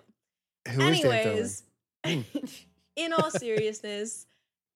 [0.67, 1.45] Who is Dan Thurmon?
[1.45, 1.63] Anyways,
[2.05, 2.21] hmm.
[2.97, 4.27] in all seriousness,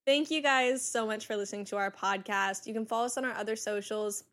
[0.05, 2.67] thank you guys so much for listening to our podcast.
[2.67, 4.23] You can follow us on our other socials.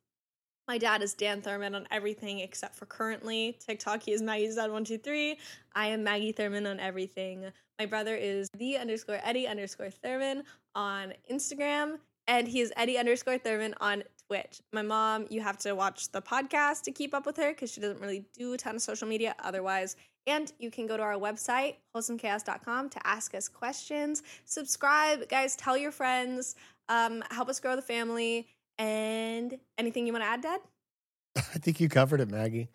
[0.66, 3.56] My dad is Dan Thurmon on everything except for currently.
[3.66, 5.38] TikTok, he is Maggie's dad one two three.
[5.74, 7.46] I am Maggie Thurmon on everything.
[7.78, 10.42] My brother is the underscore Eddie underscore Thurmon
[10.74, 14.60] on Instagram, and he is Eddie underscore Thurmon on Twitch.
[14.72, 17.80] My mom, you have to watch the podcast to keep up with her because she
[17.80, 19.96] doesn't really do a ton of social media otherwise.
[20.28, 24.22] And you can go to our website, wholesomechaos.com, to ask us questions.
[24.44, 26.54] Subscribe, guys, tell your friends,
[26.90, 28.46] um, help us grow the family.
[28.78, 30.60] And anything you want to add, Dad?
[31.36, 32.68] I think you covered it, Maggie.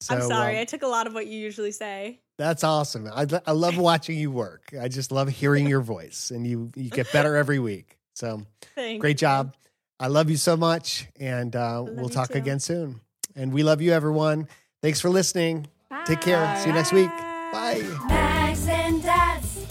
[0.00, 2.20] So, I'm sorry, um, I took a lot of what you usually say.
[2.38, 3.06] that's awesome.
[3.06, 4.74] I, I love watching you work.
[4.78, 7.96] I just love hearing your voice, and you you get better every week.
[8.14, 8.42] So
[8.74, 9.54] Thank great job.
[9.98, 12.38] I love you so much, and uh, we'll talk too.
[12.38, 13.00] again soon.
[13.34, 14.48] And we love you, everyone.
[14.82, 15.66] Thanks for listening.
[16.06, 16.56] Take care.
[16.58, 17.10] See you next week.
[17.52, 17.82] Bye.
[18.08, 19.66] Mags and Dad's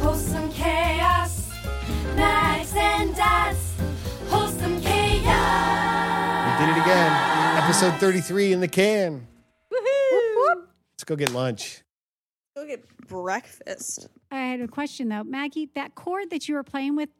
[0.00, 1.50] wholesome chaos.
[2.14, 3.74] Mags and Dad's
[4.28, 6.60] wholesome chaos.
[6.60, 7.62] We did it again.
[7.62, 9.26] Episode 33 in the can.
[9.72, 10.62] Woohoo!
[10.94, 11.82] Let's go get lunch.
[12.56, 14.08] Go get breakfast.
[14.30, 15.70] I had a question though, Maggie.
[15.74, 17.10] That cord that you were playing with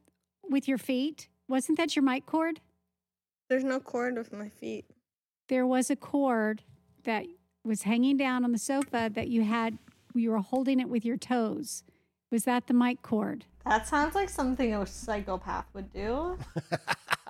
[0.48, 2.60] with your feet wasn't that your mic cord?
[3.48, 4.84] There's no cord with my feet.
[5.48, 6.62] There was a cord
[7.04, 7.26] that
[7.66, 9.78] was hanging down on the sofa that you had.
[10.14, 11.82] You were holding it with your toes.
[12.30, 13.44] Was that the mic cord?
[13.64, 16.38] That sounds like something a psychopath would do.